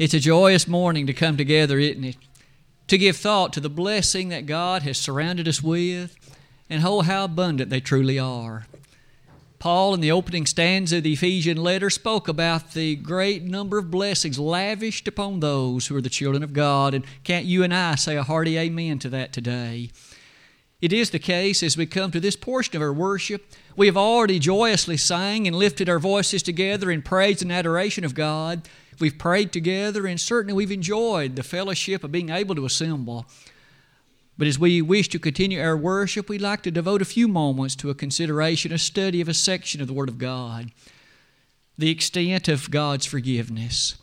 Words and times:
It's 0.00 0.14
a 0.14 0.18
joyous 0.18 0.66
morning 0.66 1.06
to 1.08 1.12
come 1.12 1.36
together, 1.36 1.78
isn't 1.78 2.02
it? 2.02 2.16
To 2.86 2.96
give 2.96 3.18
thought 3.18 3.52
to 3.52 3.60
the 3.60 3.68
blessing 3.68 4.30
that 4.30 4.46
God 4.46 4.80
has 4.80 4.96
surrounded 4.96 5.46
us 5.46 5.62
with, 5.62 6.16
and 6.70 6.82
oh, 6.86 7.02
how 7.02 7.24
abundant 7.24 7.68
they 7.68 7.80
truly 7.80 8.18
are. 8.18 8.64
Paul, 9.58 9.92
in 9.92 10.00
the 10.00 10.10
opening 10.10 10.46
stanza 10.46 10.96
of 10.96 11.02
the 11.02 11.12
Ephesian 11.12 11.58
letter, 11.58 11.90
spoke 11.90 12.28
about 12.28 12.72
the 12.72 12.96
great 12.96 13.42
number 13.42 13.76
of 13.76 13.90
blessings 13.90 14.38
lavished 14.38 15.06
upon 15.06 15.40
those 15.40 15.88
who 15.88 15.96
are 15.96 16.00
the 16.00 16.08
children 16.08 16.42
of 16.42 16.54
God. 16.54 16.94
And 16.94 17.04
can't 17.22 17.44
you 17.44 17.62
and 17.62 17.74
I 17.74 17.96
say 17.96 18.16
a 18.16 18.22
hearty 18.22 18.56
amen 18.56 19.00
to 19.00 19.10
that 19.10 19.34
today? 19.34 19.90
It 20.80 20.94
is 20.94 21.10
the 21.10 21.18
case 21.18 21.62
as 21.62 21.76
we 21.76 21.84
come 21.84 22.10
to 22.12 22.20
this 22.20 22.36
portion 22.36 22.74
of 22.74 22.80
our 22.80 22.90
worship. 22.90 23.52
We 23.76 23.84
have 23.84 23.98
already 23.98 24.38
joyously 24.38 24.96
sang 24.96 25.46
and 25.46 25.54
lifted 25.54 25.90
our 25.90 25.98
voices 25.98 26.42
together 26.42 26.90
in 26.90 27.02
praise 27.02 27.42
and 27.42 27.52
adoration 27.52 28.02
of 28.02 28.14
God. 28.14 28.66
We've 29.00 29.18
prayed 29.18 29.52
together, 29.52 30.06
and 30.06 30.20
certainly 30.20 30.54
we've 30.54 30.70
enjoyed 30.70 31.36
the 31.36 31.42
fellowship 31.42 32.04
of 32.04 32.12
being 32.12 32.28
able 32.28 32.54
to 32.54 32.66
assemble. 32.66 33.26
But 34.36 34.46
as 34.46 34.58
we 34.58 34.80
wish 34.82 35.08
to 35.08 35.18
continue 35.18 35.60
our 35.60 35.76
worship, 35.76 36.28
we'd 36.28 36.40
like 36.40 36.62
to 36.62 36.70
devote 36.70 37.02
a 37.02 37.06
few 37.06 37.28
moments 37.28 37.76
to 37.76 37.90
a 37.90 37.94
consideration, 37.94 38.72
a 38.72 38.78
study 38.78 39.20
of 39.20 39.28
a 39.28 39.34
section 39.34 39.80
of 39.80 39.86
the 39.86 39.92
Word 39.92 40.08
of 40.08 40.18
God 40.18 40.70
the 41.80 41.90
extent 41.90 42.46
of 42.46 42.70
God's 42.70 43.06
forgiveness. 43.06 43.96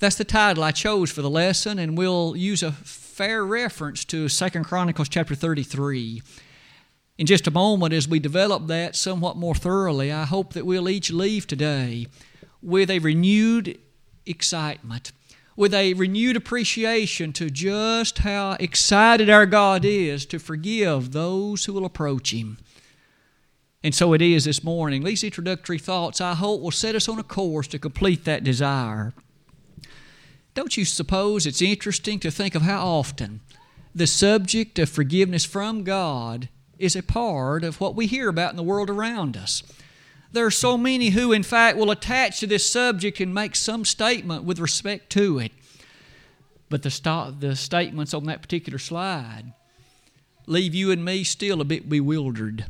That's 0.00 0.16
the 0.16 0.24
title 0.24 0.64
I 0.64 0.72
chose 0.72 1.10
for 1.10 1.22
the 1.22 1.30
lesson, 1.30 1.78
and 1.78 1.96
we'll 1.96 2.36
use 2.36 2.64
a 2.64 2.72
fair 2.72 3.44
reference 3.44 4.04
to 4.06 4.28
Second 4.28 4.64
Chronicles 4.64 5.08
chapter 5.08 5.36
33. 5.36 6.20
In 7.16 7.26
just 7.26 7.46
a 7.46 7.52
moment, 7.52 7.94
as 7.94 8.08
we 8.08 8.18
develop 8.18 8.66
that 8.66 8.96
somewhat 8.96 9.36
more 9.36 9.54
thoroughly, 9.54 10.12
I 10.12 10.24
hope 10.24 10.52
that 10.52 10.66
we'll 10.66 10.88
each 10.88 11.10
leave 11.10 11.46
today 11.46 12.08
with 12.60 12.90
a 12.90 12.98
renewed 12.98 13.78
excitement 14.26 15.12
with 15.56 15.72
a 15.72 15.94
renewed 15.94 16.36
appreciation 16.36 17.32
to 17.32 17.48
just 17.48 18.18
how 18.18 18.56
excited 18.60 19.30
our 19.30 19.46
God 19.46 19.84
is 19.84 20.26
to 20.26 20.38
forgive 20.38 21.12
those 21.12 21.64
who 21.64 21.72
will 21.72 21.86
approach 21.86 22.32
Him. 22.32 22.58
And 23.82 23.94
so 23.94 24.12
it 24.12 24.20
is 24.20 24.44
this 24.44 24.64
morning. 24.64 25.04
These 25.04 25.24
introductory 25.24 25.78
thoughts, 25.78 26.20
I 26.20 26.34
hope, 26.34 26.60
will 26.60 26.70
set 26.70 26.94
us 26.94 27.08
on 27.08 27.18
a 27.18 27.22
course 27.22 27.68
to 27.68 27.78
complete 27.78 28.24
that 28.24 28.44
desire. 28.44 29.14
Don't 30.54 30.76
you 30.76 30.84
suppose 30.84 31.46
it's 31.46 31.62
interesting 31.62 32.18
to 32.20 32.30
think 32.30 32.54
of 32.54 32.62
how 32.62 32.86
often 32.86 33.40
the 33.94 34.06
subject 34.06 34.78
of 34.78 34.88
forgiveness 34.88 35.44
from 35.44 35.84
God 35.84 36.48
is 36.78 36.96
a 36.96 37.02
part 37.02 37.64
of 37.64 37.80
what 37.80 37.94
we 37.94 38.06
hear 38.06 38.28
about 38.28 38.50
in 38.50 38.56
the 38.56 38.62
world 38.62 38.90
around 38.90 39.36
us? 39.36 39.62
There 40.36 40.44
are 40.44 40.50
so 40.50 40.76
many 40.76 41.08
who, 41.08 41.32
in 41.32 41.42
fact, 41.42 41.78
will 41.78 41.90
attach 41.90 42.40
to 42.40 42.46
this 42.46 42.68
subject 42.70 43.20
and 43.20 43.32
make 43.32 43.56
some 43.56 43.86
statement 43.86 44.44
with 44.44 44.58
respect 44.58 45.08
to 45.12 45.38
it. 45.38 45.50
But 46.68 46.82
the, 46.82 46.90
st- 46.90 47.40
the 47.40 47.56
statements 47.56 48.12
on 48.12 48.26
that 48.26 48.42
particular 48.42 48.78
slide 48.78 49.54
leave 50.46 50.74
you 50.74 50.90
and 50.90 51.02
me 51.02 51.24
still 51.24 51.62
a 51.62 51.64
bit 51.64 51.88
bewildered. 51.88 52.66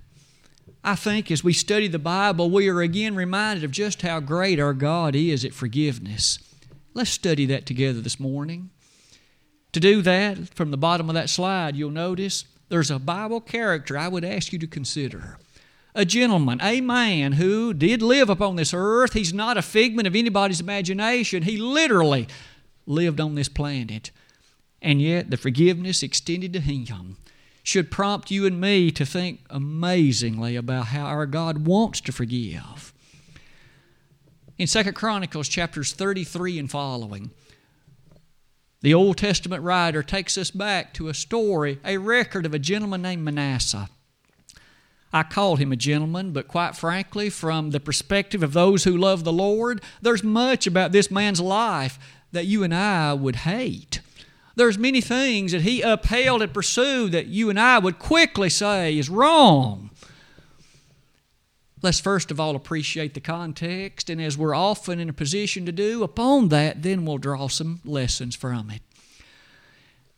I 0.85 0.95
think 0.95 1.29
as 1.33 1.43
we 1.43 1.53
study 1.53 1.89
the 1.89 1.99
Bible, 1.99 2.51
we 2.51 2.69
are 2.69 2.83
again 2.83 3.17
reminded 3.17 3.65
of 3.65 3.73
just 3.73 4.03
how 4.03 4.21
great 4.21 4.61
our 4.61 4.73
God 4.73 5.17
is 5.17 5.45
at 5.45 5.53
forgiveness. 5.53 6.39
Let's 6.95 7.11
study 7.11 7.47
that 7.47 7.67
together 7.67 8.01
this 8.01 8.21
morning. 8.21 8.71
To 9.73 9.81
do 9.81 10.03
that, 10.03 10.55
from 10.55 10.71
the 10.71 10.77
bottom 10.77 11.11
of 11.11 11.15
that 11.17 11.31
slide, 11.31 11.75
you'll 11.75 11.91
notice 11.91 12.45
there's 12.69 12.93
a 12.93 13.01
Bible 13.01 13.41
character 13.41 13.99
I 13.99 14.07
would 14.07 14.25
ask 14.25 14.53
you 14.53 14.61
to 14.61 14.69
consider 14.69 15.39
a 15.97 16.05
gentleman, 16.05 16.61
a 16.63 16.81
man 16.81 17.33
who 17.33 17.73
did 17.73 18.03
live 18.03 18.29
upon 18.29 18.57
this 18.57 18.75
earth. 18.75 19.15
He's 19.15 19.33
not 19.33 19.57
a 19.57 19.63
figment 19.63 20.07
of 20.07 20.15
anybody's 20.15 20.61
imagination. 20.61 21.43
He 21.43 21.57
literally 21.57 22.29
lived 22.87 23.21
on 23.21 23.35
this 23.35 23.49
planet. 23.49 24.11
And 24.83 25.01
yet, 25.01 25.31
the 25.31 25.39
forgiveness 25.39 26.03
extended 26.03 26.53
to 26.53 26.61
him 26.61 27.17
should 27.63 27.91
prompt 27.91 28.31
you 28.31 28.47
and 28.47 28.61
me 28.61 28.93
to 28.93 29.05
think 29.05 29.41
amazingly 29.51 30.55
about 30.55 30.87
how 30.89 31.07
our 31.07 31.27
God 31.27 31.67
wants 31.67 32.01
to 32.03 32.13
forgive. 32.13 32.93
In 34.59 34.67
2 34.67 34.93
Chronicles 34.93 35.49
chapters 35.49 35.93
33 35.93 36.59
and 36.59 36.71
following, 36.71 37.31
the 38.83 38.95
Old 38.95 39.17
Testament 39.17 39.63
writer 39.63 40.03
takes 40.03 40.39
us 40.39 40.51
back 40.51 40.93
to 40.95 41.09
a 41.09 41.15
story, 41.15 41.81
a 41.85 41.97
record 41.97 42.47
of 42.47 42.55
a 42.55 42.59
gentleman 42.59 43.03
named 43.03 43.25
Manasseh. 43.25 43.89
I 45.17 45.23
called 45.23 45.59
him 45.59 45.73
a 45.73 45.77
gentleman, 45.77 46.33
but 46.33 46.47
quite 46.47 46.77
frankly, 46.77 47.31
from 47.31 47.71
the 47.71 47.81
perspective 47.81 48.43
of 48.43 48.53
those 48.53 48.85
who 48.85 48.95
love 48.95 49.25
the 49.25 49.33
Lord, 49.33 49.81
there's 50.03 50.23
much 50.23 50.67
about 50.67 50.93
this 50.93 51.11
man's 51.11 51.41
life 51.41 51.99
that 52.33 52.45
you 52.45 52.63
and 52.63 52.75
I 52.75 53.15
would 53.15 53.37
hate. 53.37 54.03
There's 54.57 54.77
many 54.77 55.01
things 55.01 55.53
that 55.53 55.63
he 55.63 55.81
upheld 55.81 56.43
and 56.43 56.53
pursued 56.53 57.13
that 57.13 57.29
you 57.29 57.49
and 57.49 57.59
I 57.59 57.79
would 57.79 57.99
quickly 57.99 58.51
say 58.51 58.99
is 58.99 59.09
wrong. 59.09 59.89
Let's 61.81 61.99
first 61.99 62.31
of 62.31 62.39
all 62.39 62.55
appreciate 62.55 63.15
the 63.15 63.21
context, 63.21 64.11
and 64.11 64.21
as 64.21 64.37
we're 64.37 64.55
often 64.55 65.01
in 65.01 65.09
a 65.09 65.15
position 65.15 65.65
to 65.65 65.73
do, 65.73 66.03
upon 66.03 66.51
that, 66.51 66.83
then 66.83 67.07
we'll 67.07 67.17
draw 67.17 67.49
some 67.49 67.81
lessons 67.87 68.37
from 68.37 68.71
it. 68.71 68.83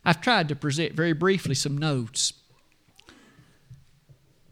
I've 0.04 0.20
tried 0.20 0.48
to 0.48 0.56
present 0.56 0.94
very 0.94 1.12
briefly 1.12 1.54
some 1.54 1.78
notes 1.78 2.32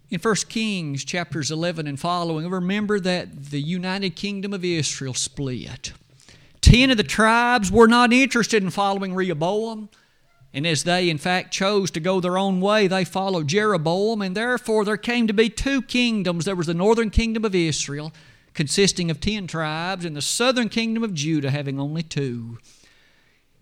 in 0.09 0.21
1 0.21 0.34
Kings 0.49 1.05
chapters 1.05 1.50
11 1.50 1.87
and 1.87 1.99
following, 1.99 2.49
remember 2.49 3.00
that 3.00 3.50
the 3.50 3.61
United 3.61 4.15
Kingdom 4.15 4.53
of 4.53 4.65
Israel 4.65 5.15
split. 5.15 5.93
Ten 6.61 6.91
of 6.91 6.97
the 6.97 7.03
tribes 7.03 7.72
were 7.72 7.89
not 7.89 8.12
interested 8.12 8.62
in 8.62 8.71
following 8.71 9.15
Rehoboam, 9.15 9.89
and 10.53 10.67
as 10.67 10.84
they 10.84 11.11
in 11.11 11.19
fact 11.19 11.53
chose 11.53 11.91
to 11.91 12.00
go 12.00 12.21
their 12.21 12.39
own 12.39 12.61
way, 12.61 12.87
they 12.87 13.05
followed 13.05 13.49
Jeroboam, 13.49 14.22
and 14.22 14.37
therefore 14.37 14.84
there 14.84 14.97
came 14.97 15.27
to 15.27 15.33
be 15.33 15.50
two 15.50 15.83
kingdoms. 15.83 16.44
There 16.44 16.56
was 16.56 16.67
the 16.67 16.75
northern 16.75 17.11
kingdom 17.11 17.44
of 17.44 17.55
Israel, 17.55 18.12
consisting 18.55 19.11
of 19.11 19.21
ten 19.21 19.47
tribes, 19.47 20.05
and 20.05 20.17
the 20.17 20.23
southern 20.23 20.69
kingdom 20.69 21.03
of 21.03 21.15
Judah, 21.15 21.50
having 21.50 21.81
only 21.81 22.03
two. 22.03 22.59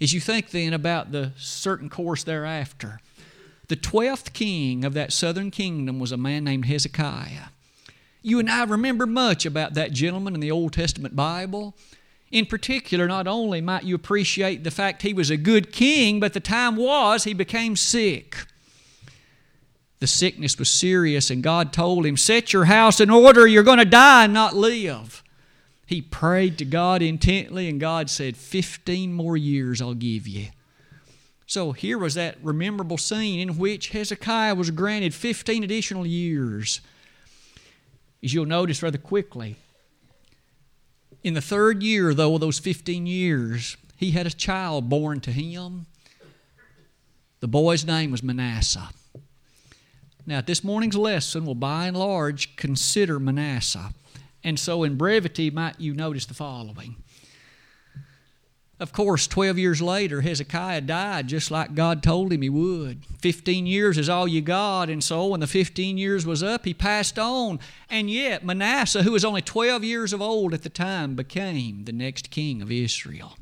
As 0.01 0.13
you 0.13 0.21
think 0.21 0.51
then 0.51 0.75
about 0.75 1.11
the 1.11 1.33
certain 1.37 1.89
course 1.89 2.23
thereafter, 2.23 3.01
the 3.69 3.77
12th 3.77 4.33
king 4.33 4.85
of 4.85 4.95
that 4.95 5.13
southern 5.13 5.51
kingdom 5.51 5.99
was 5.99 6.13
a 6.13 6.17
man 6.17 6.45
named 6.45 6.67
Hezekiah. 6.67 7.49
You 8.23 8.39
and 8.39 8.51
I 8.51 8.65
remember 8.65 9.07
much 9.07 9.45
about 9.45 9.75
that 9.75 9.93
gentleman 9.93 10.35
in 10.35 10.41
the 10.41 10.51
Old 10.51 10.73
Testament 10.73 11.15
Bible. 11.15 11.75
In 12.31 12.47
particular, 12.47 13.07
not 13.07 13.27
only 13.27 13.61
might 13.61 13.85
you 13.85 13.95
appreciate 13.95 14.65
the 14.65 14.71
fact 14.71 15.03
he 15.03 15.15
was 15.15 15.31
a 15.31 15.37
good 15.37 15.73
king, 15.73 16.21
but 16.21 16.33
the 16.33 16.41
time 16.41 16.77
was 16.77 17.25
he 17.25 17.35
became 17.35 17.77
sick. 17.77 18.47
The 20.01 20.07
sickness 20.07 20.59
was 20.59 20.69
serious, 20.69 21.31
and 21.31 21.43
God 21.43 21.73
told 21.73 22.05
him, 22.05 22.17
Set 22.17 22.53
your 22.53 22.65
house 22.65 23.01
in 23.01 23.11
order, 23.11 23.47
you're 23.47 23.63
going 23.63 23.79
to 23.79 23.85
die 23.85 24.25
and 24.25 24.35
not 24.35 24.55
live. 24.55 25.23
He 25.87 26.03
prayed 26.03 26.59
to 26.59 26.65
God 26.65 27.03
intently, 27.03 27.69
and 27.69 27.79
God 27.79 28.11
said, 28.11 28.37
Fifteen 28.37 29.13
more 29.13 29.37
years 29.37 29.81
I'll 29.81 29.95
give 29.95 30.27
you. 30.27 30.49
So 31.47 31.73
here 31.73 31.99
was 31.99 32.15
that 32.15 32.45
memorable 32.45 32.99
scene 32.99 33.41
in 33.41 33.59
which 33.59 33.91
Hezekiah 33.91 34.55
was 34.55 34.71
granted 34.71 35.15
15 35.15 35.63
additional 35.63 36.07
years. 36.07 36.81
As 38.23 38.33
you'll 38.33 38.47
notice 38.47 38.83
rather 38.83 38.99
quickly, 38.99 39.57
in 41.23 41.35
the 41.35 41.41
third 41.41 41.83
year, 41.83 42.15
though, 42.15 42.35
of 42.35 42.41
those 42.41 42.59
15 42.59 43.07
years, 43.07 43.77
he 43.97 44.11
had 44.11 44.27
a 44.27 44.31
child 44.31 44.89
born 44.89 45.21
to 45.21 45.33
him. 45.33 45.87
The 47.41 47.49
boy's 47.49 47.85
name 47.85 48.11
was 48.11 48.23
Manasseh. 48.23 48.91
Now, 50.27 50.41
this 50.41 50.65
morning's 50.65 50.97
lesson 50.97 51.45
will 51.45 51.55
by 51.55 51.87
and 51.87 51.97
large 51.97 52.57
consider 52.57 53.21
Manasseh. 53.21 53.91
And 54.43 54.59
so, 54.59 54.83
in 54.83 54.97
brevity, 54.97 55.51
might 55.51 55.81
you 55.81 55.95
notice 55.95 56.27
the 56.27 56.35
following 56.35 56.97
of 58.85 58.93
course, 58.93 59.27
12 59.27 59.59
years 59.59 59.81
later, 59.81 60.21
Hezekiah 60.21 60.83
died 60.83 61.27
just 61.27 61.51
like 61.51 61.75
God 61.75 62.03
told 62.03 62.31
him 62.31 62.43
he 62.43 62.51
would. 62.51 63.07
15 63.19 63.65
years 63.65 63.97
is 63.97 64.11
all 64.11 64.29
you 64.29 64.43
got, 64.43 64.91
and 64.91 65.03
so 65.03 65.29
when 65.29 65.41
the 65.41 65.47
15 65.47 65.97
years 65.97 66.27
was 66.27 66.43
up, 66.43 66.67
he 66.67 66.75
passed 66.75 67.19
on. 67.19 67.61
And 67.89 68.11
yet, 68.11 68.45
Manasseh, 68.45 69.03
who 69.03 69.13
was 69.13 69.25
only 69.25 69.41
12 69.41 69.85
years 69.85 70.13
of 70.13 70.21
old 70.21 70.53
at 70.53 70.65
the 70.65 70.69
time, 70.69 71.15
became 71.15 71.85
the 71.85 71.93
next 71.93 72.31
king 72.31 72.61
of 72.61 72.71
Israel. 72.71 73.39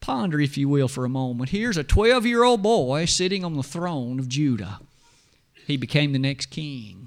Ponder, 0.00 0.40
if 0.40 0.58
you 0.58 0.68
will, 0.68 0.88
for 0.88 1.04
a 1.04 1.08
moment. 1.08 1.50
Here's 1.50 1.76
a 1.76 1.84
12 1.84 2.26
year 2.26 2.42
old 2.42 2.60
boy 2.60 3.04
sitting 3.04 3.44
on 3.44 3.54
the 3.54 3.62
throne 3.62 4.18
of 4.18 4.28
Judah. 4.28 4.80
He 5.64 5.76
became 5.76 6.12
the 6.12 6.18
next 6.18 6.46
king. 6.46 7.03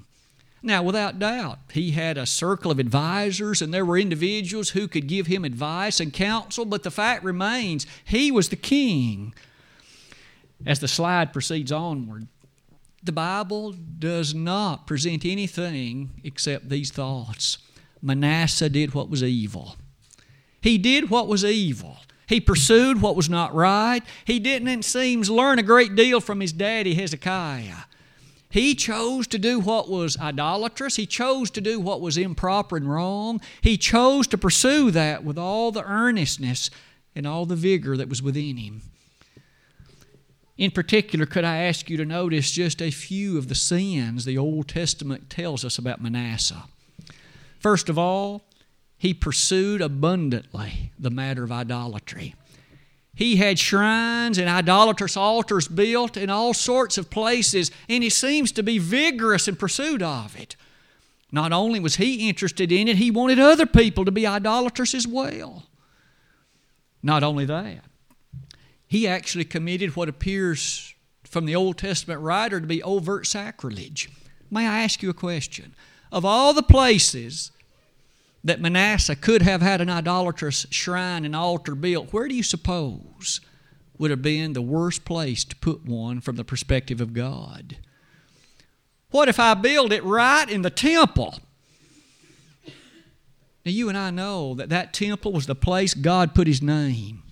Now, 0.68 0.82
without 0.82 1.18
doubt, 1.18 1.60
he 1.72 1.92
had 1.92 2.18
a 2.18 2.26
circle 2.26 2.70
of 2.70 2.78
advisors, 2.78 3.62
and 3.62 3.72
there 3.72 3.86
were 3.86 3.96
individuals 3.96 4.68
who 4.68 4.86
could 4.86 5.06
give 5.06 5.26
him 5.26 5.42
advice 5.42 5.98
and 5.98 6.12
counsel, 6.12 6.66
but 6.66 6.82
the 6.82 6.90
fact 6.90 7.24
remains 7.24 7.86
he 8.04 8.30
was 8.30 8.50
the 8.50 8.56
king. 8.56 9.32
As 10.66 10.80
the 10.80 10.86
slide 10.86 11.32
proceeds 11.32 11.72
onward, 11.72 12.28
the 13.02 13.12
Bible 13.12 13.72
does 13.72 14.34
not 14.34 14.86
present 14.86 15.24
anything 15.24 16.10
except 16.22 16.68
these 16.68 16.90
thoughts. 16.90 17.56
Manasseh 18.02 18.68
did 18.68 18.92
what 18.92 19.08
was 19.08 19.22
evil. 19.22 19.76
He 20.60 20.76
did 20.76 21.08
what 21.08 21.28
was 21.28 21.46
evil. 21.46 21.96
He 22.26 22.42
pursued 22.42 23.00
what 23.00 23.16
was 23.16 23.30
not 23.30 23.54
right. 23.54 24.02
He 24.26 24.38
didn't, 24.38 24.68
it 24.68 24.84
seems, 24.84 25.30
learn 25.30 25.58
a 25.58 25.62
great 25.62 25.94
deal 25.94 26.20
from 26.20 26.40
his 26.40 26.52
daddy, 26.52 26.92
Hezekiah. 26.92 27.84
He 28.50 28.74
chose 28.74 29.26
to 29.28 29.38
do 29.38 29.60
what 29.60 29.90
was 29.90 30.18
idolatrous. 30.18 30.96
He 30.96 31.06
chose 31.06 31.50
to 31.50 31.60
do 31.60 31.78
what 31.78 32.00
was 32.00 32.16
improper 32.16 32.76
and 32.76 32.90
wrong. 32.90 33.40
He 33.60 33.76
chose 33.76 34.26
to 34.28 34.38
pursue 34.38 34.90
that 34.92 35.22
with 35.22 35.36
all 35.36 35.70
the 35.70 35.84
earnestness 35.84 36.70
and 37.14 37.26
all 37.26 37.44
the 37.44 37.56
vigor 37.56 37.96
that 37.96 38.08
was 38.08 38.22
within 38.22 38.56
him. 38.56 38.82
In 40.56 40.70
particular, 40.70 41.26
could 41.26 41.44
I 41.44 41.58
ask 41.58 41.88
you 41.88 41.96
to 41.98 42.04
notice 42.04 42.50
just 42.50 42.82
a 42.82 42.90
few 42.90 43.38
of 43.38 43.48
the 43.48 43.54
sins 43.54 44.24
the 44.24 44.38
Old 44.38 44.66
Testament 44.66 45.30
tells 45.30 45.64
us 45.64 45.78
about 45.78 46.02
Manasseh? 46.02 46.64
First 47.60 47.88
of 47.88 47.98
all, 47.98 48.42
he 48.96 49.14
pursued 49.14 49.80
abundantly 49.80 50.90
the 50.98 51.10
matter 51.10 51.44
of 51.44 51.52
idolatry. 51.52 52.34
He 53.18 53.34
had 53.34 53.58
shrines 53.58 54.38
and 54.38 54.48
idolatrous 54.48 55.16
altars 55.16 55.66
built 55.66 56.16
in 56.16 56.30
all 56.30 56.54
sorts 56.54 56.96
of 56.96 57.10
places, 57.10 57.72
and 57.88 58.04
he 58.04 58.10
seems 58.10 58.52
to 58.52 58.62
be 58.62 58.78
vigorous 58.78 59.48
in 59.48 59.56
pursuit 59.56 60.02
of 60.02 60.38
it. 60.38 60.54
Not 61.32 61.52
only 61.52 61.80
was 61.80 61.96
he 61.96 62.28
interested 62.28 62.70
in 62.70 62.86
it, 62.86 62.98
he 62.98 63.10
wanted 63.10 63.40
other 63.40 63.66
people 63.66 64.04
to 64.04 64.12
be 64.12 64.24
idolaters 64.24 64.94
as 64.94 65.04
well. 65.04 65.66
Not 67.02 67.24
only 67.24 67.44
that, 67.46 67.82
he 68.86 69.08
actually 69.08 69.44
committed 69.46 69.96
what 69.96 70.08
appears 70.08 70.94
from 71.24 71.44
the 71.44 71.56
Old 71.56 71.76
Testament 71.76 72.20
writer 72.20 72.60
to 72.60 72.68
be 72.68 72.84
overt 72.84 73.26
sacrilege. 73.26 74.08
May 74.48 74.64
I 74.64 74.84
ask 74.84 75.02
you 75.02 75.10
a 75.10 75.14
question? 75.14 75.74
Of 76.12 76.24
all 76.24 76.54
the 76.54 76.62
places 76.62 77.50
that 78.44 78.60
Manasseh 78.60 79.16
could 79.16 79.42
have 79.42 79.62
had 79.62 79.80
an 79.80 79.90
idolatrous 79.90 80.66
shrine 80.70 81.24
and 81.24 81.34
altar 81.34 81.74
built, 81.74 82.12
where 82.12 82.28
do 82.28 82.34
you 82.34 82.42
suppose 82.42 83.40
would 83.98 84.10
have 84.10 84.22
been 84.22 84.52
the 84.52 84.62
worst 84.62 85.04
place 85.04 85.44
to 85.44 85.56
put 85.56 85.84
one 85.84 86.20
from 86.20 86.36
the 86.36 86.44
perspective 86.44 87.00
of 87.00 87.12
God? 87.12 87.78
What 89.10 89.28
if 89.28 89.40
I 89.40 89.54
build 89.54 89.92
it 89.92 90.04
right 90.04 90.48
in 90.48 90.62
the 90.62 90.70
temple? 90.70 91.38
Now, 93.64 93.72
you 93.72 93.88
and 93.88 93.98
I 93.98 94.10
know 94.10 94.54
that 94.54 94.68
that 94.68 94.94
temple 94.94 95.32
was 95.32 95.46
the 95.46 95.54
place 95.54 95.94
God 95.94 96.34
put 96.34 96.46
His 96.46 96.62
name. 96.62 97.22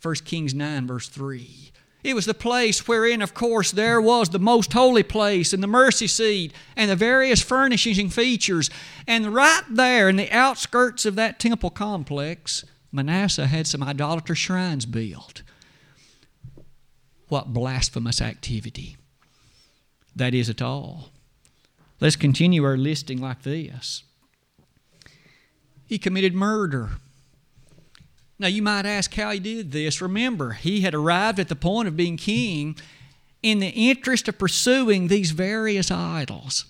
1 0.00 0.14
Kings 0.24 0.54
9, 0.54 0.86
verse 0.86 1.08
3. 1.08 1.72
It 2.04 2.14
was 2.14 2.26
the 2.26 2.34
place 2.34 2.86
wherein, 2.86 3.22
of 3.22 3.32
course, 3.32 3.72
there 3.72 3.98
was 3.98 4.28
the 4.28 4.38
most 4.38 4.74
holy 4.74 5.02
place 5.02 5.54
and 5.54 5.62
the 5.62 5.66
mercy 5.66 6.06
seat 6.06 6.52
and 6.76 6.90
the 6.90 6.96
various 6.96 7.40
furnishings 7.40 7.98
and 7.98 8.12
features. 8.12 8.68
And 9.06 9.34
right 9.34 9.62
there 9.70 10.10
in 10.10 10.16
the 10.16 10.30
outskirts 10.30 11.06
of 11.06 11.16
that 11.16 11.40
temple 11.40 11.70
complex, 11.70 12.62
Manasseh 12.92 13.46
had 13.46 13.66
some 13.66 13.82
idolatrous 13.82 14.38
shrines 14.38 14.84
built. 14.84 15.42
What 17.28 17.54
blasphemous 17.54 18.20
activity 18.20 18.98
that 20.14 20.34
is 20.34 20.50
at 20.50 20.60
all. 20.60 21.10
Let's 22.00 22.16
continue 22.16 22.64
our 22.64 22.76
listing 22.76 23.18
like 23.18 23.42
this. 23.42 24.04
He 25.86 25.98
committed 25.98 26.34
murder. 26.34 26.90
Now, 28.44 28.48
you 28.48 28.60
might 28.60 28.84
ask 28.84 29.14
how 29.14 29.30
he 29.30 29.40
did 29.40 29.72
this. 29.72 30.02
Remember, 30.02 30.52
he 30.52 30.82
had 30.82 30.94
arrived 30.94 31.40
at 31.40 31.48
the 31.48 31.56
point 31.56 31.88
of 31.88 31.96
being 31.96 32.18
king 32.18 32.76
in 33.42 33.58
the 33.60 33.70
interest 33.70 34.28
of 34.28 34.36
pursuing 34.36 35.08
these 35.08 35.30
various 35.30 35.90
idols. 35.90 36.66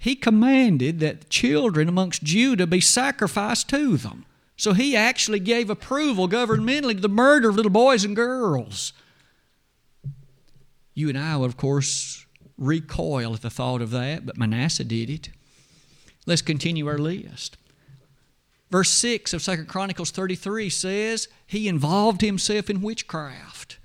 He 0.00 0.16
commanded 0.16 0.98
that 0.98 1.30
children 1.30 1.88
amongst 1.88 2.24
Judah 2.24 2.66
be 2.66 2.80
sacrificed 2.80 3.68
to 3.68 3.96
them. 3.96 4.24
So 4.56 4.72
he 4.72 4.96
actually 4.96 5.38
gave 5.38 5.70
approval 5.70 6.28
governmentally 6.28 6.96
to 6.96 7.00
the 7.02 7.08
murder 7.08 7.50
of 7.50 7.54
little 7.54 7.70
boys 7.70 8.02
and 8.02 8.16
girls. 8.16 8.92
You 10.92 11.08
and 11.08 11.16
I 11.16 11.36
would, 11.36 11.46
of 11.46 11.56
course, 11.56 12.26
recoil 12.58 13.32
at 13.32 13.42
the 13.42 13.50
thought 13.50 13.80
of 13.80 13.92
that, 13.92 14.26
but 14.26 14.36
Manasseh 14.36 14.82
did 14.82 15.08
it. 15.08 15.28
Let's 16.26 16.42
continue 16.42 16.88
our 16.88 16.98
list. 16.98 17.58
Verse 18.70 18.90
6 18.90 19.32
of 19.32 19.42
2 19.42 19.64
Chronicles 19.64 20.10
33 20.10 20.68
says 20.70 21.28
he 21.46 21.68
involved 21.68 22.20
himself 22.20 22.68
in 22.68 22.82
witchcraft. 22.82 23.78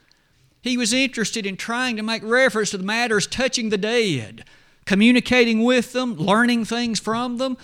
He 0.62 0.78
was 0.78 0.94
interested 0.94 1.46
in 1.46 1.58
trying 1.58 1.98
to 1.98 2.04
make 2.04 2.24
reference 2.24 2.72
to 2.72 2.78
the 2.78 2.84
matters 2.84 3.28
touching 3.28 3.70
the 3.70 3.78
dead, 3.78 4.44
communicating 4.86 5.64
with 5.64 5.94
them, 5.94 6.16
learning 6.16 6.66
things 6.66 7.00
from 7.00 7.38
them. 7.38 7.58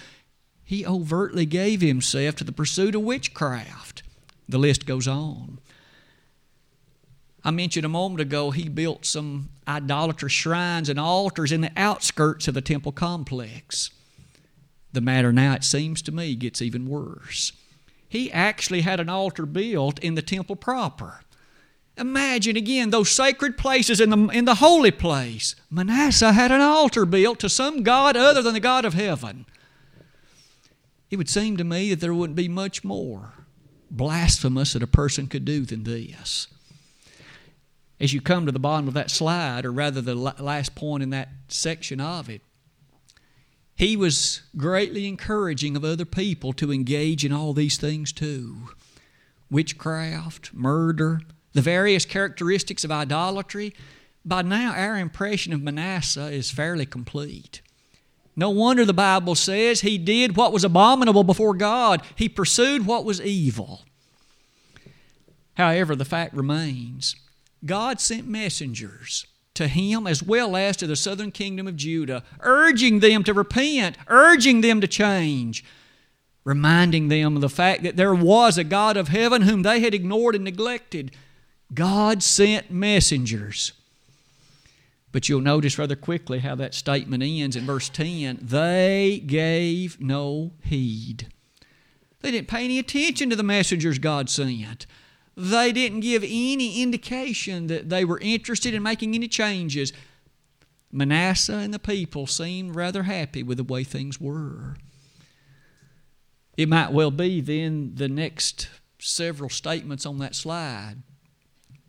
He 0.64 0.86
overtly 0.86 1.46
gave 1.46 1.82
himself 1.82 2.36
to 2.36 2.44
the 2.44 2.52
pursuit 2.52 2.96
of 2.96 3.02
witchcraft. 3.02 4.04
The 4.50 4.58
list 4.58 4.86
goes 4.86 5.08
on. 5.08 5.60
I 7.44 7.52
mentioned 7.52 7.86
a 7.86 7.90
moment 7.90 8.20
ago 8.22 8.52
he 8.52 8.68
built 8.68 9.06
some 9.06 9.50
idolatrous 9.68 10.34
shrines 10.34 10.90
and 10.90 11.00
altars 11.00 11.52
in 11.52 11.62
the 11.62 11.72
outskirts 11.78 12.48
of 12.48 12.54
the 12.54 12.62
temple 12.62 12.92
complex. 12.92 13.92
The 14.94 15.02
matter 15.02 15.34
now, 15.34 15.54
it 15.54 15.64
seems 15.64 16.02
to 16.04 16.12
me, 16.12 16.36
gets 16.36 16.62
even 16.62 16.88
worse. 16.88 17.52
He 18.10 18.32
actually 18.32 18.82
had 18.82 19.00
an 19.00 19.10
altar 19.10 19.46
built 19.46 20.00
in 20.00 20.16
the 20.16 20.22
temple 20.22 20.56
proper. 20.56 21.22
Imagine 21.98 22.56
again 22.56 22.90
those 22.90 23.10
sacred 23.10 23.58
places 23.58 24.00
in 24.00 24.10
the, 24.12 24.28
in 24.28 24.46
the 24.46 24.56
holy 24.56 24.92
place. 24.92 25.56
Manasseh 25.70 26.34
had 26.34 26.52
an 26.52 26.62
altar 26.62 27.06
built 27.06 27.40
to 27.40 27.50
some 27.50 27.84
God 27.84 28.16
other 28.16 28.42
than 28.42 28.54
the 28.54 28.60
God 28.60 28.86
of 28.86 28.94
heaven. 28.94 29.46
It 31.10 31.18
would 31.18 31.30
seem 31.30 31.58
to 31.58 31.64
me 31.64 31.90
that 31.90 32.00
there 32.00 32.14
wouldn't 32.14 32.36
be 32.36 32.48
much 32.48 32.84
more 32.84 33.34
blasphemous 33.90 34.74
that 34.74 34.84
a 34.84 34.88
person 34.88 35.28
could 35.28 35.46
do 35.46 35.66
than 35.66 35.84
this. 35.84 36.48
As 38.00 38.14
you 38.14 38.22
come 38.22 38.46
to 38.46 38.52
the 38.52 38.60
bottom 38.60 38.88
of 38.88 38.94
that 38.94 39.10
slide, 39.10 39.66
or 39.66 39.72
rather 39.72 40.02
the 40.02 40.14
last 40.14 40.76
point 40.76 41.02
in 41.02 41.10
that 41.12 41.30
section 41.48 42.00
of 42.00 42.30
it, 42.30 42.42
he 43.78 43.96
was 43.96 44.42
greatly 44.58 45.08
encouraging 45.08 45.78
of 45.78 45.86
other 45.86 46.04
people 46.04 46.52
to 46.52 46.74
engage 46.74 47.24
in 47.24 47.32
all 47.32 47.54
these 47.54 47.78
things 47.78 48.12
too 48.12 48.70
witchcraft, 49.50 50.54
murder, 50.54 51.22
the 51.54 51.62
various 51.62 52.06
characteristics 52.06 52.84
of 52.84 52.92
idolatry. 52.92 53.74
By 54.26 54.42
now, 54.42 54.74
our 54.74 54.98
impression 54.98 55.54
of 55.54 55.62
Manasseh 55.62 56.28
is 56.28 56.52
fairly 56.52 56.86
complete. 56.86 57.62
No 58.36 58.50
wonder 58.50 58.84
the 58.84 58.94
Bible 58.94 59.36
says 59.36 59.82
he 59.82 59.98
did 59.98 60.36
what 60.36 60.52
was 60.52 60.66
abominable 60.66 61.24
before 61.24 61.54
God, 61.54 62.02
he 62.16 62.28
pursued 62.28 62.86
what 62.86 63.06
was 63.06 63.22
evil. 63.22 63.84
However, 65.54 65.96
the 65.96 66.04
fact 66.04 66.34
remains 66.34 67.16
God 67.64 68.02
sent 68.02 68.28
messengers 68.28 69.26
to 69.58 69.68
him 69.68 70.08
as 70.08 70.24
well 70.24 70.56
as 70.56 70.78
to 70.78 70.88
the 70.88 70.96
southern 70.96 71.32
kingdom 71.32 71.68
of 71.68 71.76
Judah, 71.76 72.24
urging 72.40 73.00
them 73.00 73.24
to 73.24 73.34
repent, 73.34 73.98
urging 74.08 74.62
them 74.62 74.80
to 74.82 74.88
change, 74.88 75.66
reminding 76.44 77.10
them 77.10 77.36
of 77.36 77.42
the 77.42 77.50
fact 77.50 77.84
that 77.84 77.98
there 77.98 78.16
was 78.16 78.58
a 78.58 78.64
God 78.64 78.98
of 78.98 79.10
heaven 79.10 79.42
whom 79.42 79.64
they 79.64 79.82
had 79.82 79.94
ignored 79.94 80.36
and 80.36 80.44
neglected. 80.44 81.12
God 81.74 82.24
sent 82.24 82.72
messengers. 82.72 83.74
But 85.12 85.28
you'll 85.28 85.42
notice 85.42 85.80
rather 85.80 85.96
quickly 85.96 86.40
how 86.40 86.56
that 86.56 86.74
statement 86.74 87.24
ends 87.24 87.56
in 87.56 87.66
verse 87.66 87.90
10 87.90 88.40
they 88.42 89.24
gave 89.26 90.00
no 90.00 90.52
heed. 90.64 91.28
They 92.22 92.32
didn't 92.32 92.48
pay 92.48 92.66
any 92.66 92.80
attention 92.80 93.30
to 93.30 93.36
the 93.36 93.44
messengers 93.44 94.00
God 94.00 94.30
sent. 94.30 94.86
They 95.40 95.72
didn't 95.72 96.00
give 96.00 96.24
any 96.24 96.82
indication 96.82 97.68
that 97.68 97.90
they 97.90 98.04
were 98.04 98.20
interested 98.20 98.74
in 98.74 98.82
making 98.82 99.14
any 99.14 99.28
changes. 99.28 99.94
Manasseh 100.92 101.54
and 101.54 101.72
the 101.72 101.78
people 101.80 102.26
seemed 102.26 102.76
rather 102.76 103.04
happy 103.04 103.44
with 103.44 103.58
the 103.58 103.64
way 103.64 103.84
things 103.84 104.20
were. 104.20 104.78
It 106.58 106.68
might 106.68 106.92
well 106.92 107.12
be 107.12 107.40
then 107.40 107.92
the 107.94 108.08
next 108.08 108.68
several 108.98 109.52
statements 109.52 110.08
on 110.08 110.18
that 110.18 110.34
slide 110.34 111.04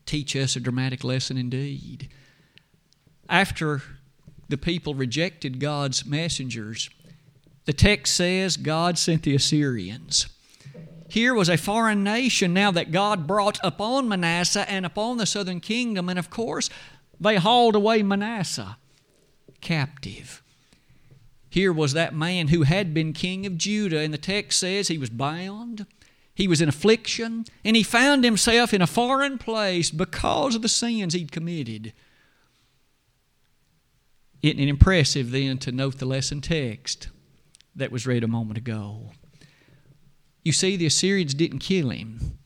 teach 0.04 0.36
us 0.36 0.54
a 0.54 0.60
dramatic 0.60 1.02
lesson 1.02 1.38
indeed. 1.38 2.10
After 3.30 3.80
the 4.50 4.58
people 4.58 4.94
rejected 4.94 5.58
God's 5.58 6.04
messengers, 6.04 6.90
the 7.64 7.72
text 7.72 8.14
says 8.14 8.58
God 8.58 8.98
sent 8.98 9.22
the 9.22 9.34
Assyrians. 9.34 10.26
Here 11.08 11.34
was 11.34 11.48
a 11.48 11.56
foreign 11.56 12.04
nation 12.04 12.52
now 12.52 12.70
that 12.70 12.92
God 12.92 13.26
brought 13.26 13.58
upon 13.62 14.08
Manasseh 14.08 14.70
and 14.70 14.84
upon 14.84 15.16
the 15.16 15.26
southern 15.26 15.60
kingdom, 15.60 16.08
and 16.08 16.18
of 16.18 16.28
course, 16.28 16.68
they 17.18 17.36
hauled 17.36 17.74
away 17.74 18.02
Manasseh 18.02 18.76
captive. 19.60 20.42
Here 21.48 21.72
was 21.72 21.94
that 21.94 22.14
man 22.14 22.48
who 22.48 22.62
had 22.62 22.92
been 22.92 23.14
king 23.14 23.46
of 23.46 23.56
Judah, 23.56 24.00
and 24.00 24.12
the 24.12 24.18
text 24.18 24.60
says 24.60 24.88
he 24.88 24.98
was 24.98 25.08
bound, 25.08 25.86
he 26.34 26.46
was 26.46 26.60
in 26.60 26.68
affliction, 26.68 27.46
and 27.64 27.74
he 27.74 27.82
found 27.82 28.22
himself 28.22 28.74
in 28.74 28.82
a 28.82 28.86
foreign 28.86 29.38
place 29.38 29.90
because 29.90 30.54
of 30.54 30.62
the 30.62 30.68
sins 30.68 31.14
he'd 31.14 31.32
committed. 31.32 31.94
Isn't 34.42 34.60
it 34.60 34.68
impressive 34.68 35.30
then 35.30 35.58
to 35.58 35.72
note 35.72 35.98
the 35.98 36.06
lesson 36.06 36.42
text 36.42 37.08
that 37.74 37.90
was 37.90 38.06
read 38.06 38.22
a 38.22 38.28
moment 38.28 38.58
ago? 38.58 39.12
You 40.48 40.52
see, 40.52 40.78
the 40.78 40.86
Assyrians 40.86 41.34
didn't 41.34 41.58
kill 41.58 41.90
him, 41.90 42.38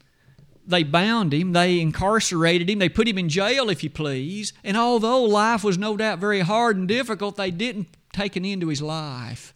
They 0.67 0.83
bound 0.83 1.33
him, 1.33 1.53
they 1.53 1.79
incarcerated 1.79 2.69
him, 2.69 2.81
they 2.81 2.89
put 2.89 3.07
him 3.07 3.17
in 3.17 3.29
jail, 3.29 3.71
if 3.71 3.85
you 3.85 3.91
please. 3.91 4.53
And 4.65 4.77
although 4.77 5.23
life 5.23 5.63
was 5.63 5.79
no 5.79 5.97
doubt 5.97 6.19
very 6.19 6.41
hard 6.41 6.77
and 6.77 6.89
difficult, 6.89 7.37
they 7.37 7.53
didn't 7.53 7.87
take 8.13 8.35
an 8.35 8.45
end 8.45 8.63
to 8.63 8.71
his 8.71 8.83
life. 8.83 9.55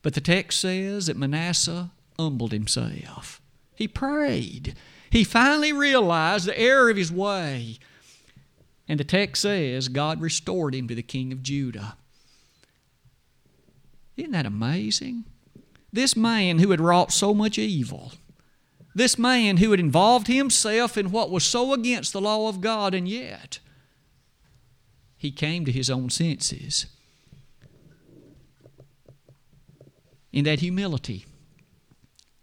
But 0.00 0.14
the 0.14 0.22
text 0.22 0.60
says 0.60 1.08
that 1.08 1.18
Manasseh 1.18 1.90
humbled 2.18 2.52
himself. 2.52 3.42
He 3.74 3.86
prayed. 3.86 4.74
He 5.10 5.22
finally 5.22 5.74
realized 5.74 6.46
the 6.46 6.58
error 6.58 6.88
of 6.88 6.96
his 6.96 7.12
way. 7.12 7.76
And 8.88 8.98
the 8.98 9.04
text 9.04 9.42
says 9.42 9.88
God 9.88 10.22
restored 10.22 10.74
him 10.74 10.88
to 10.88 10.94
the 10.94 11.02
king 11.02 11.32
of 11.32 11.42
Judah. 11.42 11.98
Isn't 14.16 14.32
that 14.32 14.46
amazing? 14.46 15.26
This 15.92 16.16
man 16.16 16.58
who 16.58 16.70
had 16.70 16.80
wrought 16.80 17.12
so 17.12 17.32
much 17.32 17.58
evil, 17.58 18.12
this 18.94 19.18
man 19.18 19.58
who 19.58 19.70
had 19.70 19.80
involved 19.80 20.26
himself 20.26 20.98
in 20.98 21.10
what 21.10 21.30
was 21.30 21.44
so 21.44 21.72
against 21.72 22.12
the 22.12 22.20
law 22.20 22.48
of 22.48 22.60
God, 22.60 22.94
and 22.94 23.08
yet 23.08 23.58
he 25.16 25.30
came 25.30 25.64
to 25.64 25.72
his 25.72 25.90
own 25.90 26.10
senses. 26.10 26.86
In 30.32 30.44
that 30.44 30.60
humility 30.60 31.26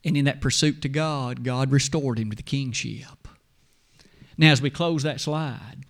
and 0.03 0.17
in 0.17 0.25
that 0.25 0.41
pursuit 0.41 0.81
to 0.81 0.89
God, 0.89 1.43
God 1.43 1.71
restored 1.71 2.19
him 2.19 2.29
to 2.31 2.35
the 2.35 2.43
kingship. 2.43 3.27
Now, 4.37 4.51
as 4.51 4.61
we 4.61 4.69
close 4.69 5.03
that 5.03 5.21
slide, 5.21 5.85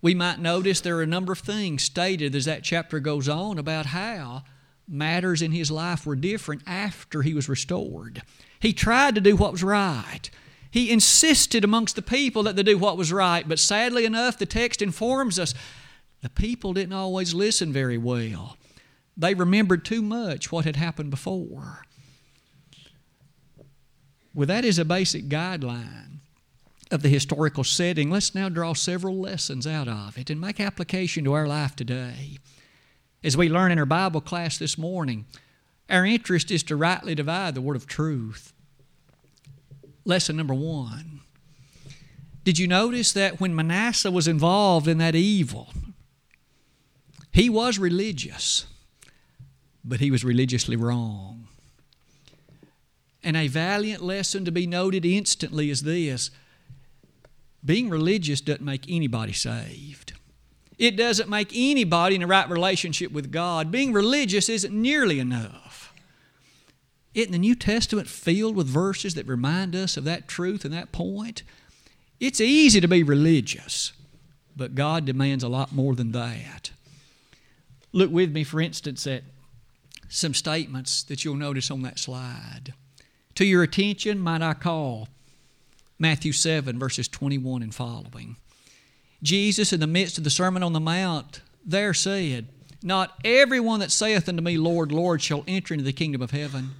we 0.00 0.14
might 0.14 0.38
notice 0.38 0.80
there 0.80 0.96
are 0.96 1.02
a 1.02 1.06
number 1.06 1.32
of 1.32 1.40
things 1.40 1.82
stated 1.82 2.34
as 2.34 2.46
that 2.46 2.64
chapter 2.64 3.00
goes 3.00 3.28
on 3.28 3.58
about 3.58 3.86
how 3.86 4.44
matters 4.90 5.40
in 5.42 5.52
his 5.52 5.70
life 5.70 6.04
were 6.04 6.16
different 6.16 6.62
after 6.66 7.22
he 7.22 7.34
was 7.34 7.48
restored. 7.48 8.22
He 8.58 8.72
tried 8.72 9.14
to 9.14 9.20
do 9.20 9.36
what 9.36 9.52
was 9.52 9.62
right. 9.62 10.30
He 10.70 10.90
insisted 10.90 11.64
amongst 11.64 11.96
the 11.96 12.02
people 12.02 12.42
that 12.44 12.56
they 12.56 12.62
do 12.62 12.78
what 12.78 12.96
was 12.96 13.12
right, 13.12 13.48
but 13.48 13.58
sadly 13.58 14.04
enough, 14.04 14.38
the 14.38 14.46
text 14.46 14.82
informs 14.82 15.38
us 15.38 15.54
the 16.22 16.28
people 16.28 16.72
didn't 16.72 16.92
always 16.92 17.34
listen 17.34 17.72
very 17.72 17.98
well. 17.98 18.56
They 19.16 19.34
remembered 19.34 19.84
too 19.84 20.02
much 20.02 20.52
what 20.52 20.64
had 20.64 20.76
happened 20.76 21.10
before. 21.10 21.84
Well, 24.34 24.46
that 24.46 24.64
is 24.64 24.78
a 24.78 24.84
basic 24.84 25.24
guideline 25.28 26.18
of 26.90 27.02
the 27.02 27.08
historical 27.08 27.64
setting. 27.64 28.10
Let's 28.10 28.34
now 28.34 28.48
draw 28.48 28.74
several 28.74 29.18
lessons 29.18 29.66
out 29.66 29.88
of 29.88 30.16
it 30.18 30.30
and 30.30 30.40
make 30.40 30.60
application 30.60 31.24
to 31.24 31.32
our 31.32 31.46
life 31.46 31.74
today. 31.74 32.38
As 33.22 33.36
we 33.36 33.48
learn 33.48 33.70
in 33.70 33.78
our 33.78 33.86
Bible 33.86 34.20
class 34.20 34.56
this 34.56 34.78
morning, 34.78 35.26
our 35.90 36.06
interest 36.06 36.50
is 36.50 36.62
to 36.64 36.76
rightly 36.76 37.14
divide 37.14 37.54
the 37.54 37.60
word 37.60 37.76
of 37.76 37.86
truth. 37.86 38.52
Lesson 40.04 40.36
number 40.36 40.54
one. 40.54 41.20
Did 42.44 42.58
you 42.58 42.66
notice 42.66 43.12
that 43.12 43.40
when 43.40 43.54
Manasseh 43.54 44.10
was 44.10 44.26
involved 44.26 44.88
in 44.88 44.98
that 44.98 45.14
evil, 45.14 45.68
he 47.32 47.50
was 47.50 47.78
religious, 47.78 48.66
but 49.84 50.00
he 50.00 50.10
was 50.10 50.24
religiously 50.24 50.76
wrong? 50.76 51.48
And 53.22 53.36
a 53.36 53.48
valiant 53.48 54.02
lesson 54.02 54.46
to 54.46 54.50
be 54.50 54.66
noted 54.66 55.04
instantly 55.04 55.68
is 55.68 55.82
this 55.82 56.30
being 57.62 57.90
religious 57.90 58.40
doesn't 58.40 58.64
make 58.64 58.86
anybody 58.88 59.34
saved. 59.34 60.14
It 60.80 60.96
doesn't 60.96 61.28
make 61.28 61.50
anybody 61.54 62.14
in 62.14 62.22
a 62.22 62.26
right 62.26 62.48
relationship 62.48 63.12
with 63.12 63.30
God. 63.30 63.70
Being 63.70 63.92
religious 63.92 64.48
isn't 64.48 64.72
nearly 64.72 65.20
enough. 65.20 65.92
Isn't 67.12 67.32
the 67.32 67.38
New 67.38 67.54
Testament 67.54 68.08
filled 68.08 68.56
with 68.56 68.66
verses 68.66 69.14
that 69.14 69.26
remind 69.26 69.76
us 69.76 69.98
of 69.98 70.04
that 70.04 70.26
truth 70.26 70.64
and 70.64 70.72
that 70.72 70.90
point? 70.90 71.42
It's 72.18 72.40
easy 72.40 72.80
to 72.80 72.88
be 72.88 73.02
religious, 73.02 73.92
but 74.56 74.74
God 74.74 75.04
demands 75.04 75.44
a 75.44 75.50
lot 75.50 75.70
more 75.70 75.94
than 75.94 76.12
that. 76.12 76.70
Look 77.92 78.10
with 78.10 78.32
me, 78.32 78.42
for 78.42 78.58
instance, 78.58 79.06
at 79.06 79.24
some 80.08 80.32
statements 80.32 81.02
that 81.02 81.26
you'll 81.26 81.34
notice 81.34 81.70
on 81.70 81.82
that 81.82 81.98
slide. 81.98 82.72
To 83.34 83.44
your 83.44 83.62
attention, 83.62 84.18
might 84.18 84.40
I 84.40 84.54
call 84.54 85.08
Matthew 85.98 86.32
7, 86.32 86.78
verses 86.78 87.06
21 87.06 87.62
and 87.62 87.74
following. 87.74 88.36
Jesus, 89.22 89.72
in 89.72 89.80
the 89.80 89.86
midst 89.86 90.18
of 90.18 90.24
the 90.24 90.30
Sermon 90.30 90.62
on 90.62 90.72
the 90.72 90.80
Mount, 90.80 91.42
there 91.64 91.92
said, 91.92 92.46
Not 92.82 93.18
everyone 93.24 93.80
that 93.80 93.92
saith 93.92 94.28
unto 94.28 94.42
me, 94.42 94.56
Lord, 94.56 94.92
Lord, 94.92 95.20
shall 95.22 95.44
enter 95.46 95.74
into 95.74 95.84
the 95.84 95.92
kingdom 95.92 96.22
of 96.22 96.30
heaven, 96.30 96.70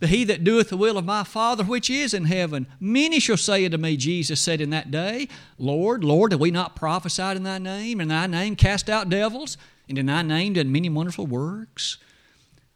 but 0.00 0.08
he 0.08 0.24
that 0.24 0.44
doeth 0.44 0.68
the 0.68 0.76
will 0.76 0.98
of 0.98 1.04
my 1.04 1.22
Father 1.22 1.64
which 1.64 1.88
is 1.88 2.12
in 2.12 2.24
heaven. 2.24 2.66
Many 2.80 3.20
shall 3.20 3.36
say 3.36 3.64
unto 3.64 3.78
me, 3.78 3.96
Jesus 3.96 4.40
said 4.40 4.60
in 4.60 4.70
that 4.70 4.90
day, 4.90 5.28
Lord, 5.58 6.02
Lord, 6.02 6.32
have 6.32 6.40
we 6.40 6.50
not 6.50 6.76
prophesied 6.76 7.36
in 7.36 7.44
thy 7.44 7.58
name, 7.58 8.00
and 8.00 8.10
in 8.10 8.16
thy 8.16 8.26
name 8.26 8.56
cast 8.56 8.90
out 8.90 9.08
devils, 9.08 9.56
and 9.88 9.96
in 9.96 10.06
thy 10.06 10.22
name 10.22 10.54
done 10.54 10.72
many 10.72 10.88
wonderful 10.88 11.26
works? 11.26 11.98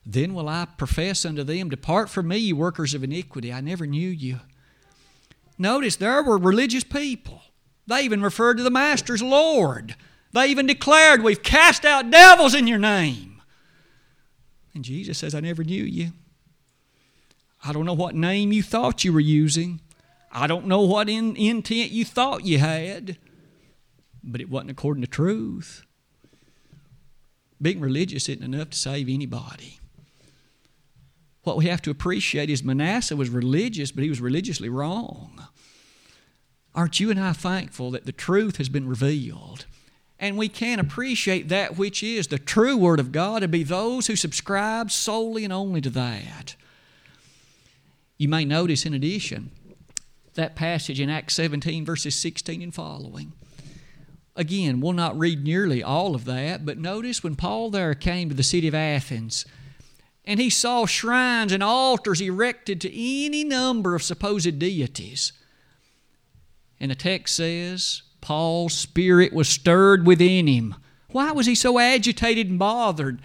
Then 0.07 0.35
will 0.35 0.49
I 0.49 0.67
profess 0.77 1.25
unto 1.25 1.45
them, 1.45 1.69
Depart 1.69 2.09
from 2.09 2.29
me, 2.29 2.39
ye 2.39 2.53
workers 2.53 2.95
of 2.95 3.05
iniquity, 3.05 3.53
I 3.53 3.61
never 3.61 3.87
knew 3.87 4.09
you. 4.09 4.41
Notice 5.59 5.97
there 5.97 6.23
were 6.23 6.39
religious 6.39 6.85
people. 6.85 7.43
They 7.91 8.03
even 8.03 8.23
referred 8.23 8.57
to 8.59 8.63
the 8.63 8.71
Master 8.71 9.15
as 9.15 9.23
Lord. 9.23 9.97
They 10.33 10.47
even 10.47 10.67
declared, 10.67 11.23
We've 11.23 11.43
cast 11.43 11.85
out 11.85 12.11
devils 12.11 12.55
in 12.55 12.69
your 12.69 12.79
name. 12.79 13.43
And 14.73 14.85
Jesus 14.85 15.19
says, 15.19 15.35
I 15.35 15.41
never 15.41 15.65
knew 15.65 15.83
you. 15.83 16.13
I 17.65 17.73
don't 17.73 17.85
know 17.85 17.95
what 17.95 18.15
name 18.15 18.53
you 18.53 18.63
thought 18.63 19.05
you 19.05 19.13
were 19.13 19.19
using. 19.19 19.81
I 20.31 20.47
don't 20.47 20.67
know 20.67 20.83
what 20.83 21.09
in, 21.09 21.35
intent 21.35 21.91
you 21.91 22.05
thought 22.05 22.47
you 22.47 22.59
had, 22.59 23.19
but 24.23 24.41
it 24.41 24.49
wasn't 24.49 24.71
according 24.71 25.03
to 25.03 25.09
truth. 25.09 25.83
Being 27.61 27.81
religious 27.81 28.29
isn't 28.29 28.45
enough 28.45 28.71
to 28.71 28.79
save 28.79 29.09
anybody. 29.09 29.81
What 31.43 31.57
we 31.57 31.67
have 31.67 31.83
to 31.83 31.91
appreciate 31.91 32.49
is 32.51 32.63
Manasseh 32.63 33.17
was 33.17 33.31
religious, 33.31 33.91
but 33.91 34.05
he 34.05 34.09
was 34.09 34.21
religiously 34.21 34.69
wrong. 34.69 35.43
Aren't 36.75 37.01
you 37.01 37.11
and 37.11 37.19
I 37.19 37.33
thankful 37.33 37.91
that 37.91 38.07
the 38.07 38.13
truth 38.13 38.57
has 38.57 38.69
been 38.69 38.89
revealed? 38.89 39.67
And 40.19 40.37
we 40.37 40.49
can 40.49 40.79
appreciate 40.79 41.49
that 41.49 41.79
which 41.79 42.03
is 42.03 42.27
the 42.27 42.39
true 42.39 42.77
Word 42.77 43.01
of 43.01 43.11
God 43.11 43.43
and 43.43 43.51
be 43.51 43.63
those 43.63 44.07
who 44.07 44.17
subscribe 44.17 44.91
solely 44.91 45.45
and 45.45 45.53
only 45.53 45.81
to 45.81 45.91
that. 45.91 46.57
You 48.19 48.29
may 48.29 48.45
notice, 48.45 48.85
in 48.85 48.93
addition, 48.93 49.51
that 50.35 50.55
passage 50.55 51.01
in 51.01 51.09
Acts 51.09 51.35
17, 51.35 51.87
verses 51.87 52.15
16 52.17 52.61
and 52.61 52.75
following. 52.75 53.33
Again, 54.37 54.81
we'll 54.81 54.93
not 54.93 55.19
read 55.19 55.43
nearly 55.43 55.83
all 55.83 56.15
of 56.15 56.27
that, 56.27 56.65
but 56.65 56.79
notice 56.79 57.23
when 57.23 57.35
Paul 57.35 57.71
there 57.71 57.95
came 57.95 58.29
to 58.29 58.35
the 58.35 58.43
city 58.43 58.69
of 58.69 58.75
Athens, 58.75 59.45
and 60.25 60.39
he 60.39 60.51
saw 60.51 60.87
shrines 60.87 61.51
and 61.51 61.63
altars 61.63 62.21
erected 62.21 62.81
to 62.83 62.95
any 62.95 63.43
number 63.43 63.95
of 63.95 64.03
supposed 64.03 64.59
deities. 64.59 65.33
And 66.81 66.91
the 66.91 66.95
text 66.95 67.37
says, 67.37 68.03
Paul's 68.21 68.75
spirit 68.75 69.33
was 69.33 69.49
stirred 69.49 70.07
within 70.07 70.47
him. 70.47 70.75
Why 71.11 71.33
was 71.33 71.47
he 71.47 71.55
so 71.55 71.79
agitated 71.79 72.49
and 72.49 72.59
bothered? 72.59 73.21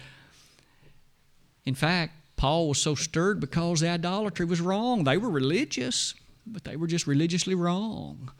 In 1.64 1.74
fact, 1.74 2.12
Paul 2.36 2.68
was 2.68 2.78
so 2.78 2.94
stirred 2.94 3.40
because 3.40 3.80
the 3.80 3.88
idolatry 3.88 4.44
was 4.44 4.60
wrong. 4.60 5.04
They 5.04 5.16
were 5.16 5.30
religious, 5.30 6.14
but 6.46 6.64
they 6.64 6.76
were 6.76 6.86
just 6.86 7.06
religiously 7.06 7.54
wrong. 7.54 8.30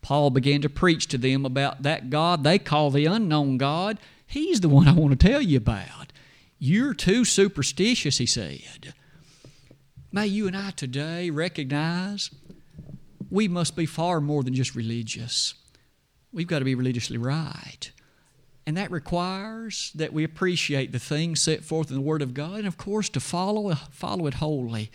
Paul 0.00 0.30
began 0.30 0.62
to 0.62 0.70
preach 0.70 1.08
to 1.08 1.18
them 1.18 1.44
about 1.44 1.82
that 1.82 2.08
God 2.08 2.44
they 2.44 2.58
call 2.58 2.90
the 2.90 3.06
unknown 3.06 3.58
God. 3.58 3.98
He's 4.26 4.60
the 4.60 4.68
one 4.68 4.86
I 4.86 4.92
want 4.92 5.18
to 5.18 5.28
tell 5.28 5.42
you 5.42 5.58
about. 5.58 6.12
You're 6.58 6.94
too 6.94 7.24
superstitious, 7.24 8.18
he 8.18 8.26
said. 8.26 8.94
May 10.12 10.26
you 10.26 10.46
and 10.46 10.56
I 10.56 10.70
today 10.70 11.30
recognize 11.30 12.30
we 13.30 13.48
must 13.48 13.76
be 13.76 13.86
far 13.86 14.20
more 14.20 14.42
than 14.42 14.54
just 14.54 14.74
religious. 14.74 15.54
We've 16.32 16.46
got 16.46 16.60
to 16.60 16.64
be 16.64 16.74
religiously 16.74 17.18
right. 17.18 17.90
And 18.66 18.76
that 18.76 18.90
requires 18.90 19.92
that 19.94 20.12
we 20.12 20.24
appreciate 20.24 20.92
the 20.92 20.98
things 20.98 21.40
set 21.40 21.64
forth 21.64 21.88
in 21.88 21.96
the 21.96 22.02
Word 22.02 22.20
of 22.20 22.34
God 22.34 22.58
and, 22.58 22.66
of 22.66 22.76
course, 22.76 23.08
to 23.10 23.20
follow, 23.20 23.74
follow 23.90 24.26
it 24.26 24.34
wholly. 24.34 24.90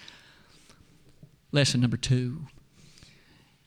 Lesson 1.52 1.82
number 1.82 1.98
two. 1.98 2.48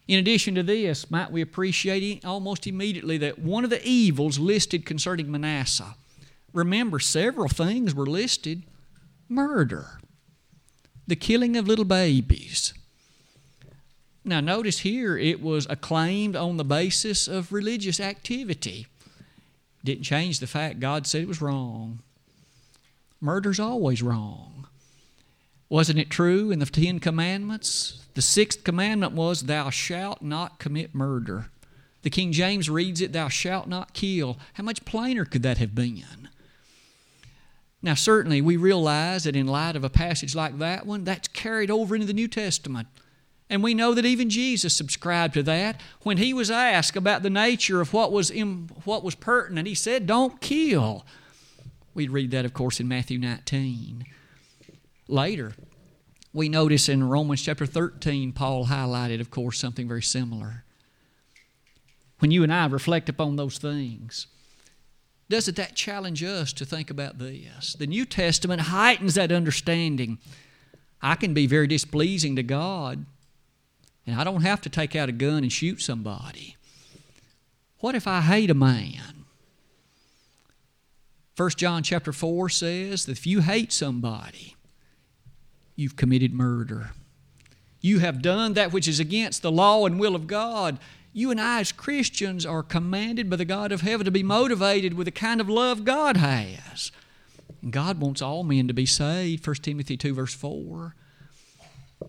In 0.06 0.20
addition 0.20 0.54
to 0.54 0.62
this, 0.62 1.10
might 1.10 1.32
we 1.32 1.40
appreciate 1.40 2.24
almost 2.24 2.66
immediately 2.66 3.18
that 3.18 3.40
one 3.40 3.64
of 3.64 3.70
the 3.70 3.84
evils 3.84 4.38
listed 4.38 4.86
concerning 4.86 5.30
Manasseh 5.30 5.96
remember, 6.52 6.98
several 6.98 7.48
things 7.48 7.94
were 7.94 8.06
listed 8.06 8.62
murder, 9.28 9.98
the 11.06 11.16
killing 11.16 11.56
of 11.56 11.66
little 11.66 11.84
babies. 11.84 12.72
Now, 14.28 14.40
notice 14.40 14.80
here 14.80 15.16
it 15.16 15.40
was 15.40 15.68
acclaimed 15.70 16.34
on 16.34 16.56
the 16.56 16.64
basis 16.64 17.28
of 17.28 17.52
religious 17.52 18.00
activity. 18.00 18.88
Didn't 19.84 20.02
change 20.02 20.40
the 20.40 20.48
fact 20.48 20.80
God 20.80 21.06
said 21.06 21.22
it 21.22 21.28
was 21.28 21.40
wrong. 21.40 22.00
Murder's 23.20 23.60
always 23.60 24.02
wrong. 24.02 24.66
Wasn't 25.68 26.00
it 26.00 26.10
true 26.10 26.50
in 26.50 26.58
the 26.58 26.66
Ten 26.66 26.98
Commandments? 26.98 28.04
The 28.14 28.22
sixth 28.22 28.64
commandment 28.64 29.12
was, 29.12 29.42
Thou 29.42 29.70
shalt 29.70 30.22
not 30.22 30.58
commit 30.58 30.92
murder. 30.92 31.46
The 32.02 32.10
King 32.10 32.32
James 32.32 32.68
reads 32.68 33.00
it, 33.00 33.12
Thou 33.12 33.28
shalt 33.28 33.68
not 33.68 33.94
kill. 33.94 34.38
How 34.54 34.64
much 34.64 34.84
plainer 34.84 35.24
could 35.24 35.44
that 35.44 35.58
have 35.58 35.72
been? 35.72 36.28
Now, 37.80 37.94
certainly, 37.94 38.40
we 38.40 38.56
realize 38.56 39.22
that 39.22 39.36
in 39.36 39.46
light 39.46 39.76
of 39.76 39.84
a 39.84 39.90
passage 39.90 40.34
like 40.34 40.58
that 40.58 40.84
one, 40.84 41.04
that's 41.04 41.28
carried 41.28 41.70
over 41.70 41.94
into 41.94 42.08
the 42.08 42.12
New 42.12 42.26
Testament. 42.26 42.88
And 43.48 43.62
we 43.62 43.74
know 43.74 43.94
that 43.94 44.04
even 44.04 44.28
Jesus 44.28 44.74
subscribed 44.74 45.34
to 45.34 45.42
that. 45.44 45.80
When 46.02 46.16
he 46.16 46.34
was 46.34 46.50
asked 46.50 46.96
about 46.96 47.22
the 47.22 47.30
nature 47.30 47.80
of 47.80 47.92
what 47.92 48.10
was, 48.10 48.30
in, 48.30 48.70
what 48.84 49.04
was 49.04 49.14
pertinent, 49.14 49.68
he 49.68 49.74
said, 49.74 50.06
Don't 50.06 50.40
kill. 50.40 51.06
We 51.94 52.08
read 52.08 52.32
that, 52.32 52.44
of 52.44 52.52
course, 52.52 52.80
in 52.80 52.88
Matthew 52.88 53.18
19. 53.18 54.04
Later, 55.08 55.52
we 56.32 56.48
notice 56.48 56.88
in 56.88 57.08
Romans 57.08 57.42
chapter 57.42 57.66
13, 57.66 58.32
Paul 58.32 58.66
highlighted, 58.66 59.20
of 59.20 59.30
course, 59.30 59.58
something 59.58 59.86
very 59.88 60.02
similar. 60.02 60.64
When 62.18 62.30
you 62.30 62.42
and 62.42 62.52
I 62.52 62.66
reflect 62.66 63.08
upon 63.08 63.36
those 63.36 63.58
things, 63.58 64.26
doesn't 65.28 65.56
that 65.56 65.74
challenge 65.74 66.22
us 66.22 66.52
to 66.54 66.64
think 66.64 66.90
about 66.90 67.18
this? 67.18 67.74
The 67.78 67.86
New 67.86 68.04
Testament 68.04 68.62
heightens 68.62 69.14
that 69.14 69.32
understanding. 69.32 70.18
I 71.00 71.14
can 71.14 71.34
be 71.34 71.46
very 71.46 71.66
displeasing 71.66 72.36
to 72.36 72.42
God, 72.42 73.06
and 74.06 74.20
I 74.20 74.24
don't 74.24 74.42
have 74.42 74.60
to 74.62 74.68
take 74.68 74.94
out 74.94 75.08
a 75.08 75.12
gun 75.12 75.42
and 75.42 75.52
shoot 75.52 75.80
somebody. 75.80 76.56
What 77.80 77.94
if 77.94 78.06
I 78.06 78.20
hate 78.20 78.50
a 78.50 78.54
man? 78.54 79.24
1 81.36 81.50
John 81.50 81.82
chapter 81.82 82.12
4 82.12 82.48
says 82.48 83.04
that 83.04 83.12
if 83.12 83.26
you 83.26 83.40
hate 83.40 83.72
somebody, 83.72 84.56
you've 85.74 85.96
committed 85.96 86.32
murder. 86.32 86.92
You 87.82 87.98
have 87.98 88.22
done 88.22 88.54
that 88.54 88.72
which 88.72 88.88
is 88.88 88.98
against 88.98 89.42
the 89.42 89.52
law 89.52 89.84
and 89.84 90.00
will 90.00 90.14
of 90.14 90.26
God. 90.26 90.78
You 91.12 91.30
and 91.30 91.40
I, 91.40 91.60
as 91.60 91.72
Christians, 91.72 92.46
are 92.46 92.62
commanded 92.62 93.28
by 93.28 93.36
the 93.36 93.44
God 93.44 93.70
of 93.70 93.82
heaven 93.82 94.06
to 94.06 94.10
be 94.10 94.22
motivated 94.22 94.94
with 94.94 95.04
the 95.04 95.10
kind 95.10 95.40
of 95.40 95.50
love 95.50 95.84
God 95.84 96.16
has. 96.16 96.90
God 97.68 98.00
wants 98.00 98.22
all 98.22 98.42
men 98.42 98.68
to 98.68 98.74
be 98.74 98.86
saved, 98.86 99.46
1 99.46 99.56
Timothy 99.56 99.96
2, 99.96 100.14
verse 100.14 100.34
4. 100.34 100.94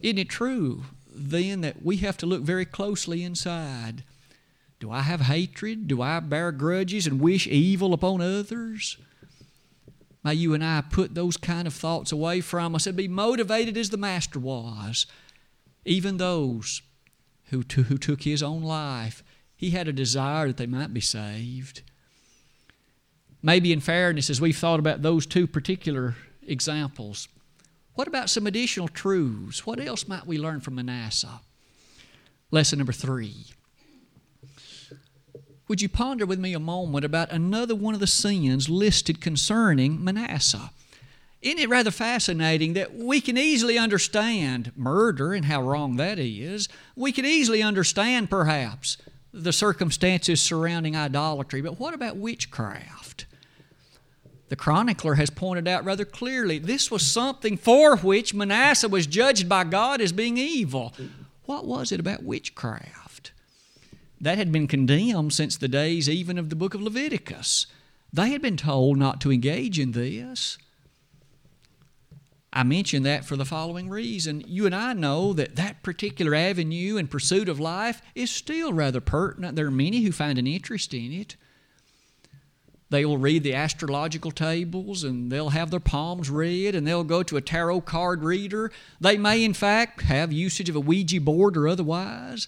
Isn't 0.01 0.17
it 0.17 0.29
true, 0.29 0.85
then, 1.17 1.61
that 1.61 1.83
we 1.83 1.97
have 1.97 2.17
to 2.17 2.25
look 2.25 2.41
very 2.41 2.65
closely 2.65 3.23
inside? 3.23 4.03
Do 4.79 4.91
I 4.91 5.01
have 5.01 5.21
hatred? 5.21 5.87
Do 5.87 6.01
I 6.01 6.19
bear 6.19 6.51
grudges 6.51 7.07
and 7.07 7.19
wish 7.19 7.47
evil 7.47 7.93
upon 7.93 8.21
others? 8.21 8.97
May 10.23 10.35
you 10.35 10.53
and 10.53 10.63
I 10.63 10.81
put 10.81 11.15
those 11.15 11.37
kind 11.37 11.67
of 11.67 11.73
thoughts 11.73 12.11
away 12.11 12.41
from 12.41 12.75
us 12.75 12.85
and 12.85 12.97
be 12.97 13.07
motivated 13.07 13.77
as 13.77 13.89
the 13.89 13.97
Master 13.97 14.39
was. 14.39 15.05
Even 15.85 16.17
those 16.17 16.81
who, 17.45 17.63
t- 17.63 17.83
who 17.83 17.97
took 17.97 18.23
his 18.23 18.43
own 18.43 18.61
life, 18.61 19.23
he 19.55 19.71
had 19.71 19.87
a 19.87 19.93
desire 19.93 20.47
that 20.47 20.57
they 20.57 20.65
might 20.65 20.93
be 20.93 21.01
saved. 21.01 21.81
Maybe 23.41 23.71
in 23.71 23.79
fairness, 23.79 24.29
as 24.29 24.41
we've 24.41 24.57
thought 24.57 24.79
about 24.79 25.01
those 25.01 25.25
two 25.25 25.47
particular 25.47 26.15
examples, 26.45 27.27
what 27.97 28.07
about 28.07 28.29
some 28.29 28.45
additional 28.45 28.87
truths? 28.87 29.65
What 29.65 29.79
else 29.79 30.07
might 30.07 30.27
we 30.27 30.37
learn 30.37 30.61
from 30.61 30.75
Manasseh? 30.75 31.41
Lesson 32.51 32.77
number 32.77 32.93
three 32.93 33.47
would 35.67 35.81
you 35.81 35.89
ponder 35.89 36.25
with 36.25 36.39
me 36.39 36.53
a 36.53 36.59
moment 36.59 37.03
about 37.03 37.31
another 37.31 37.75
one 37.75 37.95
of 37.95 37.99
the 37.99 38.07
sins 38.07 38.69
listed 38.69 39.19
concerning 39.19 40.01
Manasseh? 40.01 40.69
Isn't 41.41 41.59
it 41.59 41.69
rather 41.69 41.91
fascinating 41.91 42.73
that 42.73 42.95
we 42.95 43.19
can 43.19 43.37
easily 43.37 43.79
understand 43.79 44.71
murder 44.75 45.33
and 45.33 45.45
how 45.45 45.61
wrong 45.61 45.97
that 45.97 46.19
is? 46.19 46.69
We 46.95 47.11
can 47.11 47.25
easily 47.25 47.61
understand, 47.61 48.29
perhaps, 48.29 48.97
the 49.33 49.51
circumstances 49.51 50.39
surrounding 50.39 50.95
idolatry, 50.95 51.61
but 51.61 51.79
what 51.79 51.93
about 51.93 52.15
witchcraft? 52.15 53.25
The 54.49 54.55
chronicler 54.55 55.15
has 55.15 55.29
pointed 55.29 55.67
out 55.67 55.83
rather 55.83 56.05
clearly 56.05 56.57
this 56.57 56.89
was 56.89 57.05
something 57.05 57.57
for 57.57 57.97
which 57.97 58.33
Manasseh 58.33 58.87
was 58.87 59.07
judged 59.07 59.49
by 59.49 59.63
God 59.65 59.99
as 59.99 60.11
being 60.11 60.37
evil. 60.37 60.93
What 61.45 61.65
was 61.65 61.91
it 61.91 61.99
about 61.99 62.23
witchcraft? 62.23 63.31
That 64.19 64.37
had 64.37 64.51
been 64.51 64.67
condemned 64.67 65.33
since 65.33 65.57
the 65.57 65.67
days 65.67 66.09
even 66.09 66.37
of 66.37 66.49
the 66.49 66.55
book 66.55 66.73
of 66.73 66.81
Leviticus. 66.81 67.67
They 68.11 68.29
had 68.29 68.41
been 68.41 68.57
told 68.57 68.97
not 68.97 69.19
to 69.21 69.31
engage 69.31 69.79
in 69.79 69.91
this. 69.91 70.57
I 72.53 72.63
mention 72.63 73.03
that 73.03 73.25
for 73.25 73.35
the 73.35 73.45
following 73.45 73.89
reason. 73.89 74.43
You 74.47 74.65
and 74.65 74.73
I 74.73 74.93
know 74.93 75.33
that 75.33 75.57
that 75.57 75.83
particular 75.83 76.33
avenue 76.33 76.97
and 76.97 77.11
pursuit 77.11 77.49
of 77.49 77.59
life 77.59 78.01
is 78.15 78.31
still 78.31 78.73
rather 78.73 79.01
pertinent. 79.01 79.55
There 79.55 79.67
are 79.67 79.71
many 79.71 80.01
who 80.01 80.11
find 80.11 80.39
an 80.39 80.47
interest 80.47 80.93
in 80.93 81.11
it. 81.11 81.35
They 82.89 83.03
will 83.05 83.17
read 83.17 83.43
the 83.43 83.53
astrological 83.53 84.31
tables 84.31 85.03
and 85.03 85.29
they'll 85.31 85.49
have 85.49 85.71
their 85.71 85.79
palms 85.79 86.29
read 86.29 86.73
and 86.73 86.87
they'll 86.87 87.03
go 87.03 87.21
to 87.23 87.37
a 87.37 87.41
tarot 87.41 87.81
card 87.81 88.23
reader. 88.23 88.71
They 89.01 89.17
may, 89.17 89.43
in 89.43 89.53
fact, 89.53 90.03
have 90.03 90.31
usage 90.31 90.69
of 90.69 90.75
a 90.75 90.79
Ouija 90.79 91.19
board 91.19 91.57
or 91.57 91.67
otherwise 91.67 92.47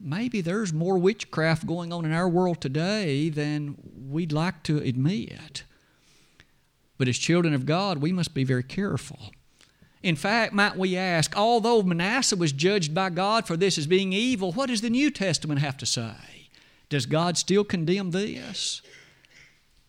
maybe 0.00 0.40
there's 0.40 0.72
more 0.72 0.98
witchcraft 0.98 1.66
going 1.66 1.92
on 1.92 2.04
in 2.04 2.12
our 2.12 2.28
world 2.28 2.60
today 2.60 3.28
than 3.28 3.76
we'd 4.08 4.32
like 4.32 4.62
to 4.64 4.78
admit. 4.78 5.64
But 6.98 7.08
as 7.08 7.18
children 7.18 7.54
of 7.54 7.66
God, 7.66 7.98
we 7.98 8.12
must 8.12 8.34
be 8.34 8.44
very 8.44 8.62
careful. 8.62 9.18
In 10.02 10.16
fact, 10.16 10.52
might 10.52 10.76
we 10.76 10.96
ask, 10.96 11.36
although 11.36 11.82
Manasseh 11.82 12.36
was 12.36 12.52
judged 12.52 12.94
by 12.94 13.10
God 13.10 13.46
for 13.46 13.56
this 13.56 13.76
as 13.76 13.86
being 13.86 14.12
evil, 14.12 14.52
what 14.52 14.68
does 14.68 14.80
the 14.80 14.90
New 14.90 15.10
Testament 15.10 15.60
have 15.60 15.76
to 15.78 15.86
say? 15.86 16.48
Does 16.88 17.06
God 17.06 17.36
still 17.36 17.64
condemn 17.64 18.12
this? 18.12 18.82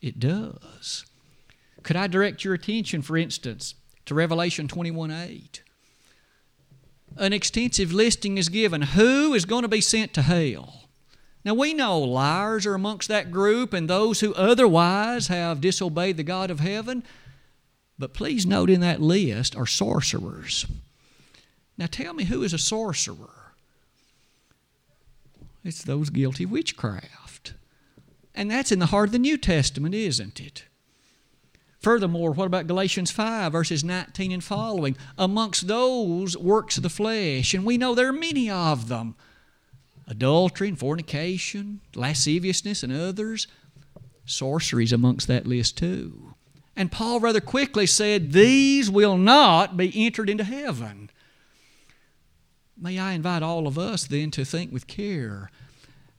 It 0.07 0.19
does. 0.19 1.05
Could 1.83 1.97
I 1.97 2.07
direct 2.07 2.43
your 2.43 2.53
attention, 2.53 3.01
for 3.01 3.17
instance, 3.17 3.75
to 4.05 4.15
Revelation 4.15 4.67
21 4.67 5.11
8? 5.11 5.61
an 7.19 7.33
extensive 7.33 7.91
listing 7.91 8.37
is 8.37 8.49
given 8.49 8.81
who 8.81 9.33
is 9.33 9.45
going 9.45 9.63
to 9.63 9.67
be 9.67 9.81
sent 9.81 10.13
to 10.13 10.21
hell. 10.21 10.89
Now, 11.43 11.53
we 11.53 11.73
know 11.73 11.99
liars 11.99 12.65
are 12.65 12.73
amongst 12.73 13.07
that 13.07 13.31
group 13.31 13.73
and 13.73 13.89
those 13.89 14.19
who 14.19 14.33
otherwise 14.35 15.27
have 15.27 15.61
disobeyed 15.61 16.17
the 16.17 16.23
God 16.23 16.51
of 16.51 16.59
heaven, 16.59 17.03
but 17.97 18.13
please 18.13 18.45
note 18.45 18.69
in 18.69 18.81
that 18.81 19.01
list 19.01 19.55
are 19.55 19.65
sorcerers. 19.65 20.65
Now, 21.77 21.87
tell 21.87 22.13
me 22.13 22.25
who 22.25 22.43
is 22.43 22.53
a 22.53 22.57
sorcerer? 22.57 23.53
It's 25.63 25.83
those 25.83 26.09
guilty 26.09 26.43
of 26.43 26.51
witchcraft. 26.51 27.53
And 28.37 28.51
that's 28.51 28.71
in 28.71 28.77
the 28.77 28.85
heart 28.85 29.09
of 29.09 29.13
the 29.13 29.19
New 29.19 29.35
Testament, 29.35 29.95
isn't 29.95 30.39
it? 30.39 30.65
Furthermore, 31.79 32.31
what 32.31 32.45
about 32.45 32.67
Galatians 32.67 33.09
5, 33.09 33.51
verses 33.51 33.83
19 33.83 34.31
and 34.31 34.43
following? 34.43 34.95
Amongst 35.17 35.67
those 35.67 36.37
works 36.37 36.77
of 36.77 36.83
the 36.83 36.89
flesh, 36.89 37.55
and 37.55 37.65
we 37.65 37.79
know 37.79 37.95
there 37.95 38.09
are 38.09 38.13
many 38.13 38.47
of 38.47 38.89
them 38.89 39.15
adultery 40.05 40.67
and 40.67 40.77
fornication, 40.77 41.81
lasciviousness, 41.95 42.83
and 42.83 42.93
others. 42.93 43.47
Sorceries 44.25 44.93
amongst 44.93 45.27
that 45.27 45.47
list 45.47 45.75
too. 45.75 46.35
And 46.75 46.91
Paul 46.91 47.19
rather 47.19 47.41
quickly 47.41 47.87
said, 47.87 48.33
These 48.33 48.87
will 48.89 49.17
not 49.17 49.75
be 49.75 49.91
entered 50.05 50.29
into 50.29 50.43
heaven. 50.43 51.09
May 52.79 52.99
I 52.99 53.13
invite 53.13 53.41
all 53.41 53.65
of 53.65 53.79
us 53.79 54.05
then 54.05 54.29
to 54.31 54.45
think 54.45 54.71
with 54.71 54.85
care 54.85 55.49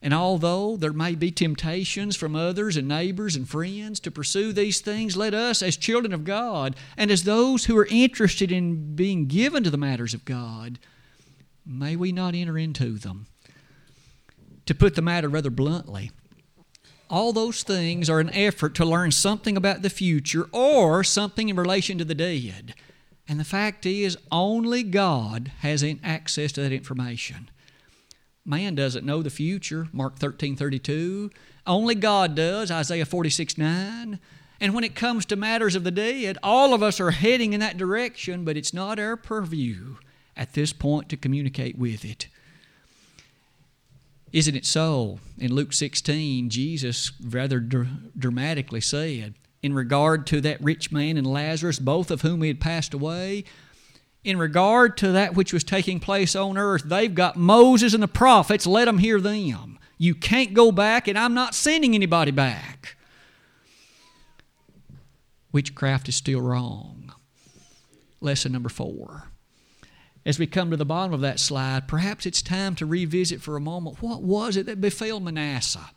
and 0.01 0.13
although 0.13 0.77
there 0.77 0.93
may 0.93 1.13
be 1.13 1.31
temptations 1.31 2.15
from 2.15 2.35
others 2.35 2.77
and 2.77 2.87
neighbors 2.87 3.35
and 3.35 3.47
friends 3.49 3.99
to 3.99 4.11
pursue 4.11 4.53
these 4.53 4.79
things, 4.79 5.17
let 5.17 5.33
us, 5.33 5.61
as 5.61 5.75
children 5.75 6.13
of 6.13 6.23
God, 6.23 6.75
and 6.95 7.11
as 7.11 7.23
those 7.23 7.65
who 7.65 7.77
are 7.77 7.87
interested 7.89 8.51
in 8.51 8.95
being 8.95 9.25
given 9.27 9.63
to 9.63 9.69
the 9.69 9.77
matters 9.77 10.13
of 10.13 10.23
God, 10.23 10.79
may 11.65 11.97
we 11.97 12.13
not 12.13 12.33
enter 12.33 12.57
into 12.57 12.97
them. 12.97 13.27
To 14.67 14.75
put 14.75 14.95
the 14.95 15.01
matter 15.01 15.27
rather 15.27 15.49
bluntly, 15.49 16.11
all 17.09 17.33
those 17.33 17.63
things 17.63 18.09
are 18.09 18.19
an 18.19 18.33
effort 18.33 18.75
to 18.75 18.85
learn 18.85 19.11
something 19.11 19.57
about 19.57 19.81
the 19.81 19.89
future 19.89 20.47
or 20.53 21.03
something 21.03 21.49
in 21.49 21.55
relation 21.55 21.97
to 21.97 22.05
the 22.05 22.15
dead. 22.15 22.75
And 23.27 23.39
the 23.39 23.45
fact 23.45 23.85
is, 23.85 24.17
only 24.31 24.83
God 24.83 25.51
has 25.59 25.83
access 26.03 26.51
to 26.53 26.61
that 26.61 26.71
information. 26.71 27.49
Man 28.49 28.73
doesn't 28.73 29.05
know 29.05 29.21
the 29.21 29.29
future, 29.29 29.87
Mark 29.93 30.17
13 30.17 30.55
32. 30.55 31.29
Only 31.67 31.93
God 31.93 32.33
does, 32.33 32.71
Isaiah 32.71 33.05
46 33.05 33.59
9. 33.59 34.19
And 34.59 34.73
when 34.73 34.83
it 34.83 34.95
comes 34.95 35.27
to 35.27 35.35
matters 35.35 35.75
of 35.75 35.83
the 35.83 35.91
dead, 35.91 36.39
all 36.41 36.73
of 36.73 36.81
us 36.81 36.99
are 36.99 37.11
heading 37.11 37.53
in 37.53 37.59
that 37.59 37.77
direction, 37.77 38.43
but 38.43 38.57
it's 38.57 38.73
not 38.73 38.97
our 38.97 39.15
purview 39.15 39.97
at 40.35 40.53
this 40.53 40.73
point 40.73 41.09
to 41.09 41.17
communicate 41.17 41.77
with 41.77 42.03
it. 42.03 42.27
Isn't 44.33 44.55
it 44.55 44.65
so? 44.65 45.19
In 45.37 45.53
Luke 45.53 45.71
16, 45.71 46.49
Jesus 46.49 47.11
rather 47.23 47.59
dr- 47.59 48.17
dramatically 48.17 48.81
said, 48.81 49.35
in 49.61 49.73
regard 49.73 50.25
to 50.27 50.41
that 50.41 50.61
rich 50.61 50.91
man 50.91 51.17
and 51.17 51.27
Lazarus, 51.27 51.77
both 51.77 52.09
of 52.09 52.21
whom 52.21 52.41
had 52.41 52.59
passed 52.59 52.95
away, 52.95 53.43
in 54.23 54.37
regard 54.37 54.97
to 54.97 55.11
that 55.13 55.33
which 55.33 55.53
was 55.53 55.63
taking 55.63 55.99
place 55.99 56.35
on 56.35 56.57
earth, 56.57 56.83
they've 56.83 57.13
got 57.13 57.37
Moses 57.37 57.93
and 57.93 58.03
the 58.03 58.07
prophets. 58.07 58.67
Let 58.67 58.85
them 58.85 58.97
hear 58.97 59.19
them. 59.21 59.79
You 59.97 60.15
can't 60.15 60.53
go 60.53 60.71
back, 60.71 61.07
and 61.07 61.17
I'm 61.17 61.33
not 61.33 61.55
sending 61.55 61.95
anybody 61.95 62.31
back. 62.31 62.95
Witchcraft 65.51 66.09
is 66.09 66.15
still 66.15 66.41
wrong. 66.41 67.13
Lesson 68.21 68.51
number 68.51 68.69
four. 68.69 69.29
As 70.25 70.37
we 70.37 70.47
come 70.47 70.69
to 70.69 70.77
the 70.77 70.85
bottom 70.85 71.13
of 71.13 71.21
that 71.21 71.39
slide, 71.39 71.87
perhaps 71.87 72.25
it's 72.25 72.41
time 72.41 72.75
to 72.75 72.85
revisit 72.85 73.41
for 73.41 73.55
a 73.55 73.61
moment 73.61 74.01
what 74.01 74.21
was 74.21 74.57
it 74.57 74.65
that 74.65 74.81
befell 74.81 75.19
Manasseh? 75.19 75.91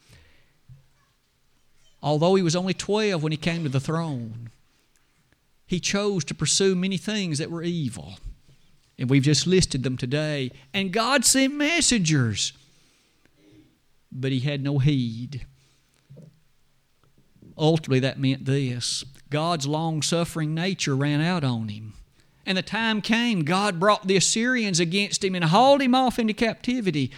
Although 2.02 2.37
he 2.37 2.42
was 2.42 2.56
only 2.56 2.74
12 2.74 3.22
when 3.22 3.32
he 3.32 3.38
came 3.38 3.62
to 3.62 3.68
the 3.68 3.80
throne, 3.80 4.50
he 5.72 5.80
chose 5.80 6.22
to 6.22 6.35
pursue 6.35 6.74
many 6.74 6.98
things 6.98 7.38
that 7.38 7.50
were 7.50 7.62
evil. 7.62 8.18
And 8.98 9.08
we've 9.08 9.22
just 9.22 9.46
listed 9.46 9.82
them 9.82 9.96
today. 9.96 10.50
And 10.74 10.92
God 10.92 11.24
sent 11.24 11.54
messengers, 11.54 12.52
but 14.12 14.32
he 14.32 14.40
had 14.40 14.62
no 14.62 14.80
heed. 14.80 15.46
Ultimately, 17.56 18.00
that 18.00 18.20
meant 18.20 18.44
this 18.44 19.02
God's 19.30 19.66
long 19.66 20.02
suffering 20.02 20.54
nature 20.54 20.94
ran 20.94 21.22
out 21.22 21.42
on 21.42 21.68
him. 21.68 21.94
And 22.44 22.58
the 22.58 22.62
time 22.62 23.00
came, 23.00 23.42
God 23.42 23.80
brought 23.80 24.06
the 24.06 24.18
Assyrians 24.18 24.78
against 24.78 25.24
him 25.24 25.35
and 25.35 25.46
hauled 25.46 25.80
him 25.80 25.94
off 25.94 26.18
into 26.18 26.35
captivity. 26.35 27.11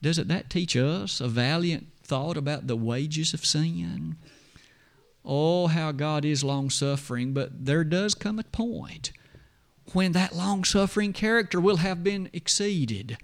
Doesn't 0.00 0.28
that 0.28 0.48
teach 0.48 0.74
us 0.74 1.20
a 1.20 1.28
valiant 1.28 1.88
thought 2.02 2.38
about 2.38 2.66
the 2.66 2.76
wages 2.76 3.34
of 3.34 3.44
sin? 3.44 4.16
Oh, 5.24 5.68
how 5.68 5.92
God 5.92 6.24
is 6.24 6.44
long 6.44 6.68
suffering, 6.68 7.32
but 7.32 7.64
there 7.64 7.84
does 7.84 8.14
come 8.14 8.38
a 8.38 8.44
point 8.44 9.12
when 9.92 10.12
that 10.12 10.34
long 10.34 10.64
suffering 10.64 11.12
character 11.12 11.60
will 11.60 11.78
have 11.78 12.04
been 12.04 12.28
exceeded. 12.32 13.16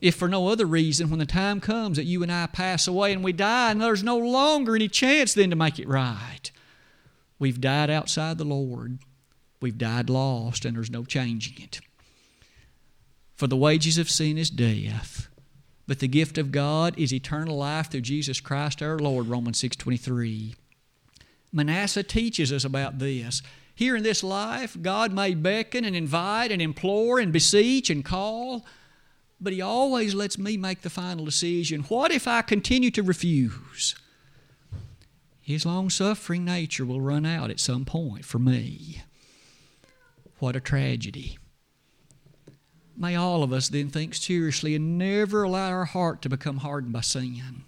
If 0.00 0.14
for 0.14 0.28
no 0.28 0.48
other 0.48 0.66
reason, 0.66 1.10
when 1.10 1.18
the 1.18 1.26
time 1.26 1.60
comes 1.60 1.96
that 1.96 2.04
you 2.04 2.22
and 2.22 2.32
I 2.32 2.46
pass 2.46 2.86
away 2.86 3.12
and 3.12 3.22
we 3.22 3.32
die, 3.32 3.70
and 3.70 3.80
there's 3.80 4.02
no 4.02 4.16
longer 4.16 4.74
any 4.74 4.88
chance 4.88 5.34
then 5.34 5.50
to 5.50 5.56
make 5.56 5.78
it 5.78 5.88
right, 5.88 6.50
we've 7.38 7.60
died 7.60 7.90
outside 7.90 8.38
the 8.38 8.44
Lord. 8.44 8.98
We've 9.60 9.76
died 9.76 10.08
lost, 10.08 10.64
and 10.64 10.76
there's 10.76 10.90
no 10.90 11.04
changing 11.04 11.62
it. 11.62 11.80
For 13.34 13.46
the 13.46 13.56
wages 13.56 13.98
of 13.98 14.08
sin 14.08 14.38
is 14.38 14.48
death, 14.48 15.28
but 15.86 15.98
the 15.98 16.08
gift 16.08 16.38
of 16.38 16.52
God 16.52 16.98
is 16.98 17.12
eternal 17.12 17.56
life 17.58 17.90
through 17.90 18.02
Jesus 18.02 18.40
Christ 18.40 18.82
our 18.82 18.98
Lord, 18.98 19.26
Romans 19.26 19.60
6.23. 19.60 20.54
Manasseh 21.52 22.02
teaches 22.02 22.52
us 22.52 22.64
about 22.64 22.98
this. 22.98 23.42
Here 23.74 23.96
in 23.96 24.02
this 24.02 24.22
life, 24.22 24.76
God 24.80 25.12
may 25.12 25.34
beckon 25.34 25.84
and 25.84 25.96
invite 25.96 26.52
and 26.52 26.60
implore 26.60 27.18
and 27.18 27.32
beseech 27.32 27.90
and 27.90 28.04
call, 28.04 28.64
but 29.40 29.52
He 29.52 29.60
always 29.60 30.14
lets 30.14 30.38
me 30.38 30.56
make 30.56 30.82
the 30.82 30.90
final 30.90 31.24
decision. 31.24 31.82
What 31.82 32.12
if 32.12 32.28
I 32.28 32.42
continue 32.42 32.90
to 32.92 33.02
refuse? 33.02 33.94
His 35.40 35.66
long 35.66 35.90
suffering 35.90 36.44
nature 36.44 36.84
will 36.84 37.00
run 37.00 37.26
out 37.26 37.50
at 37.50 37.58
some 37.58 37.84
point 37.84 38.24
for 38.24 38.38
me. 38.38 39.02
What 40.38 40.56
a 40.56 40.60
tragedy. 40.60 41.38
May 42.96 43.16
all 43.16 43.42
of 43.42 43.52
us 43.52 43.68
then 43.68 43.88
think 43.88 44.14
seriously 44.14 44.74
and 44.74 44.98
never 44.98 45.42
allow 45.42 45.70
our 45.70 45.86
heart 45.86 46.22
to 46.22 46.28
become 46.28 46.58
hardened 46.58 46.92
by 46.92 47.00
sin 47.00 47.64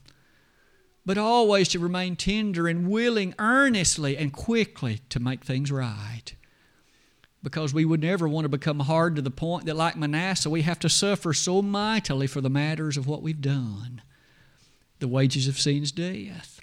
but 1.04 1.18
always 1.18 1.68
to 1.68 1.78
remain 1.78 2.16
tender 2.16 2.68
and 2.68 2.88
willing 2.88 3.34
earnestly 3.38 4.16
and 4.16 4.32
quickly 4.32 5.00
to 5.08 5.20
make 5.20 5.44
things 5.44 5.72
right. 5.72 6.34
Because 7.42 7.74
we 7.74 7.84
would 7.84 8.00
never 8.00 8.28
want 8.28 8.44
to 8.44 8.48
become 8.48 8.80
hard 8.80 9.16
to 9.16 9.22
the 9.22 9.30
point 9.30 9.66
that, 9.66 9.76
like 9.76 9.96
Manasseh, 9.96 10.48
we 10.48 10.62
have 10.62 10.78
to 10.78 10.88
suffer 10.88 11.32
so 11.32 11.60
mightily 11.60 12.28
for 12.28 12.40
the 12.40 12.48
matters 12.48 12.96
of 12.96 13.08
what 13.08 13.22
we've 13.22 13.40
done. 13.40 14.00
The 15.00 15.08
wages 15.08 15.48
of 15.48 15.58
sin 15.58 15.82
is 15.82 15.90
death. 15.90 16.60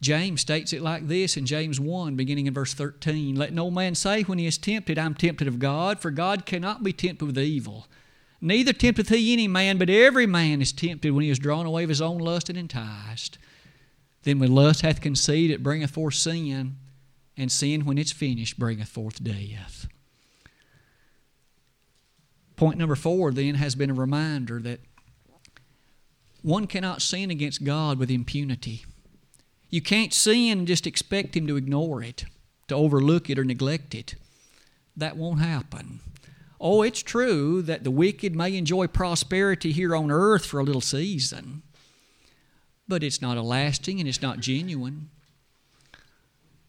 James 0.00 0.40
states 0.40 0.72
it 0.72 0.82
like 0.82 1.06
this 1.06 1.36
in 1.36 1.46
James 1.46 1.78
1, 1.78 2.16
beginning 2.16 2.48
in 2.48 2.54
verse 2.54 2.74
13 2.74 3.36
Let 3.36 3.52
no 3.52 3.70
man 3.70 3.94
say 3.94 4.22
when 4.22 4.38
he 4.38 4.46
is 4.46 4.58
tempted, 4.58 4.98
I'm 4.98 5.14
tempted 5.14 5.46
of 5.46 5.60
God, 5.60 6.00
for 6.00 6.10
God 6.10 6.46
cannot 6.46 6.82
be 6.82 6.92
tempted 6.92 7.24
with 7.24 7.38
evil 7.38 7.86
Neither 8.40 8.72
tempteth 8.72 9.08
he 9.08 9.32
any 9.32 9.48
man, 9.48 9.78
but 9.78 9.90
every 9.90 10.26
man 10.26 10.62
is 10.62 10.72
tempted 10.72 11.10
when 11.10 11.24
he 11.24 11.30
is 11.30 11.38
drawn 11.38 11.66
away 11.66 11.82
of 11.82 11.88
his 11.88 12.00
own 12.00 12.18
lust 12.18 12.48
and 12.48 12.58
enticed. 12.58 13.38
Then 14.22 14.38
when 14.38 14.54
lust 14.54 14.82
hath 14.82 15.00
conceived, 15.00 15.52
it 15.52 15.62
bringeth 15.62 15.90
forth 15.90 16.14
sin, 16.14 16.76
and 17.36 17.50
sin, 17.50 17.84
when 17.84 17.98
it's 17.98 18.12
finished, 18.12 18.58
bringeth 18.58 18.88
forth 18.88 19.22
death. 19.22 19.88
Point 22.56 22.78
number 22.78 22.96
four, 22.96 23.30
then, 23.32 23.54
has 23.54 23.74
been 23.74 23.90
a 23.90 23.94
reminder 23.94 24.60
that 24.60 24.80
one 26.42 26.66
cannot 26.66 27.02
sin 27.02 27.30
against 27.30 27.64
God 27.64 27.98
with 27.98 28.10
impunity. 28.10 28.84
You 29.70 29.80
can't 29.80 30.12
sin 30.12 30.58
and 30.58 30.66
just 30.66 30.86
expect 30.86 31.36
Him 31.36 31.46
to 31.46 31.56
ignore 31.56 32.02
it, 32.02 32.24
to 32.68 32.74
overlook 32.74 33.30
it 33.30 33.38
or 33.38 33.44
neglect 33.44 33.94
it. 33.94 34.14
That 34.96 35.16
won't 35.16 35.40
happen. 35.40 36.00
Oh, 36.60 36.82
it's 36.82 37.02
true 37.02 37.62
that 37.62 37.84
the 37.84 37.90
wicked 37.90 38.34
may 38.34 38.56
enjoy 38.56 38.88
prosperity 38.88 39.72
here 39.72 39.94
on 39.94 40.10
earth 40.10 40.44
for 40.44 40.58
a 40.58 40.64
little 40.64 40.80
season, 40.80 41.62
but 42.88 43.04
it's 43.04 43.22
not 43.22 43.36
a 43.36 43.42
lasting 43.42 44.00
and 44.00 44.08
it's 44.08 44.22
not 44.22 44.40
genuine. 44.40 45.10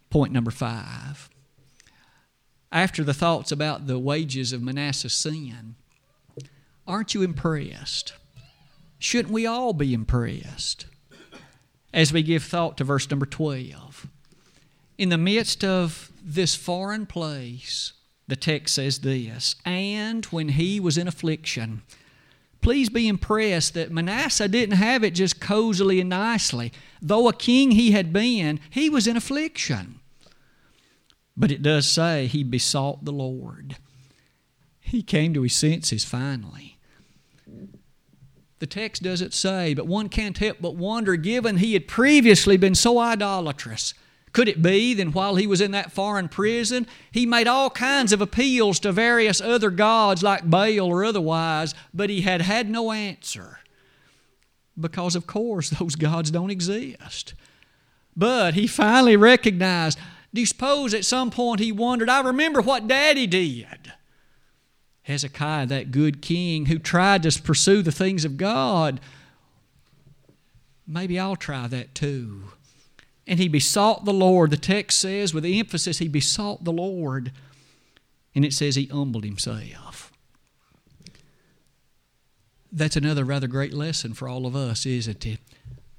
Point 0.09 0.31
number 0.31 0.51
five. 0.51 1.29
After 2.71 3.03
the 3.03 3.15
thoughts 3.15 3.51
about 3.51 3.87
the 3.87 3.97
wages 3.97 4.53
of 4.53 4.61
Manasseh's 4.61 5.13
sin, 5.13 5.75
aren't 6.85 7.15
you 7.15 7.23
impressed? 7.23 8.13
Shouldn't 8.99 9.33
we 9.33 9.47
all 9.47 9.73
be 9.73 9.93
impressed 9.93 10.85
as 11.91 12.13
we 12.13 12.21
give 12.21 12.43
thought 12.43 12.77
to 12.77 12.83
verse 12.83 13.09
number 13.09 13.25
12? 13.25 14.07
In 14.99 15.09
the 15.09 15.17
midst 15.17 15.63
of 15.63 16.11
this 16.21 16.55
foreign 16.55 17.07
place, 17.07 17.93
the 18.29 18.35
text 18.35 18.75
says 18.75 18.99
this 18.99 19.55
And 19.65 20.25
when 20.25 20.49
he 20.49 20.79
was 20.79 20.97
in 20.97 21.07
affliction, 21.07 21.81
please 22.61 22.89
be 22.89 23.07
impressed 23.07 23.73
that 23.73 23.91
Manasseh 23.91 24.47
didn't 24.47 24.77
have 24.77 25.03
it 25.03 25.15
just 25.15 25.39
cozily 25.39 25.99
and 25.99 26.09
nicely. 26.09 26.71
Though 27.01 27.27
a 27.27 27.33
king 27.33 27.71
he 27.71 27.91
had 27.91 28.13
been, 28.13 28.59
he 28.69 28.89
was 28.89 29.07
in 29.07 29.17
affliction. 29.17 29.99
But 31.35 31.51
it 31.51 31.61
does 31.61 31.87
say 31.87 32.27
he 32.27 32.43
besought 32.43 33.05
the 33.05 33.13
Lord. 33.13 33.77
He 34.79 35.01
came 35.01 35.33
to 35.33 35.43
his 35.43 35.55
senses 35.55 36.03
finally. 36.03 36.77
The 38.59 38.67
text 38.67 39.03
doesn't 39.03 39.33
say, 39.33 39.73
but 39.73 39.87
one 39.87 40.09
can't 40.09 40.37
help 40.37 40.57
but 40.59 40.75
wonder, 40.75 41.15
given 41.15 41.57
he 41.57 41.73
had 41.73 41.87
previously 41.87 42.57
been 42.57 42.75
so 42.75 42.99
idolatrous 42.99 43.93
could 44.31 44.47
it 44.47 44.61
be 44.61 44.93
then 44.93 45.11
while 45.11 45.35
he 45.35 45.47
was 45.47 45.61
in 45.61 45.71
that 45.71 45.91
foreign 45.91 46.29
prison, 46.29 46.85
he 47.11 47.25
made 47.25 47.47
all 47.47 47.69
kinds 47.69 48.13
of 48.13 48.21
appeals 48.21 48.79
to 48.81 48.91
various 48.91 49.41
other 49.41 49.69
gods 49.69 50.21
like 50.21 50.49
Baal 50.49 50.81
or 50.81 51.03
otherwise, 51.03 51.73
but 51.93 52.09
he 52.09 52.21
had 52.21 52.41
had 52.41 52.69
no 52.69 52.91
answer? 52.91 53.59
Because, 54.79 55.15
of 55.15 55.25
course, 55.25 55.69
those 55.79 55.95
gods 55.95 56.31
don't 56.31 56.51
exist. 56.51 57.33
But 58.15 58.53
he 58.53 58.67
finally 58.67 59.15
recognized. 59.15 59.97
Do 60.33 60.41
you 60.41 60.47
suppose 60.47 60.93
at 60.93 61.05
some 61.05 61.31
point 61.31 61.59
he 61.59 61.71
wondered, 61.71 62.09
I 62.09 62.21
remember 62.21 62.61
what 62.61 62.87
Daddy 62.87 63.25
did? 63.25 63.93
Hezekiah, 65.03 65.65
that 65.67 65.89
good 65.89 66.21
king 66.21 66.67
who 66.67 66.77
tried 66.77 67.23
to 67.23 67.41
pursue 67.41 67.81
the 67.81 67.91
things 67.91 68.25
of 68.25 68.37
God, 68.37 68.99
maybe 70.85 71.17
I'll 71.17 71.35
try 71.35 71.65
that 71.67 71.95
too 71.95 72.49
and 73.29 73.37
he 73.37 73.47
besought 73.47 74.05
the 74.05 74.13
Lord. 74.13 74.49
The 74.49 74.57
text 74.57 74.97
says, 74.97 75.35
with 75.35 75.45
emphasis, 75.45 75.99
he 75.99 76.07
besought 76.07 76.63
the 76.63 76.73
Lord. 76.73 77.31
And 78.33 78.43
it 78.43 78.53
says 78.53 78.75
he 78.75 78.85
humbled 78.85 79.23
himself. 79.23 80.11
That's 82.71 82.95
another 82.95 83.23
rather 83.23 83.45
great 83.45 83.73
lesson 83.73 84.15
for 84.15 84.27
all 84.27 84.47
of 84.47 84.55
us, 84.55 84.83
isn't 84.87 85.27
it? 85.27 85.39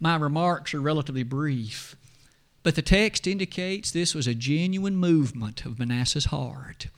My 0.01 0.17
remarks 0.17 0.75
are 0.75 0.81
relatively 0.81 1.23
brief, 1.23 1.95
but 2.65 2.75
the 2.75 2.83
text 2.83 3.29
indicates 3.29 3.93
this 3.93 4.13
was 4.15 4.27
a 4.27 4.35
genuine 4.35 4.97
movement 4.97 5.65
of 5.65 5.79
Manasseh's 5.79 6.27
heart. 6.27 6.89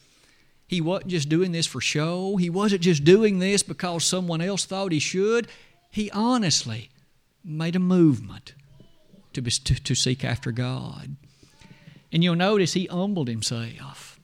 He 0.67 0.81
wasn't 0.81 1.11
just 1.11 1.29
doing 1.29 1.53
this 1.53 1.67
for 1.67 1.81
show, 1.83 2.37
he 2.37 2.49
wasn't 2.49 2.81
just 2.81 3.05
doing 3.05 3.39
this 3.39 3.63
because 3.63 4.05
someone 4.05 4.41
else 4.41 4.65
thought 4.65 4.93
he 4.93 4.99
should. 4.99 5.49
He 5.91 6.11
honestly 6.11 6.89
made 7.45 7.77
a 7.77 7.81
movement 7.81 8.55
to, 9.35 9.43
to, 9.43 9.83
to 9.83 9.95
seek 9.95 10.25
after 10.25 10.53
God. 10.53 11.17
And 12.13 12.23
you'll 12.23 12.37
notice 12.37 12.73
he 12.73 12.87
humbled 12.87 13.29
himself. 13.29 14.21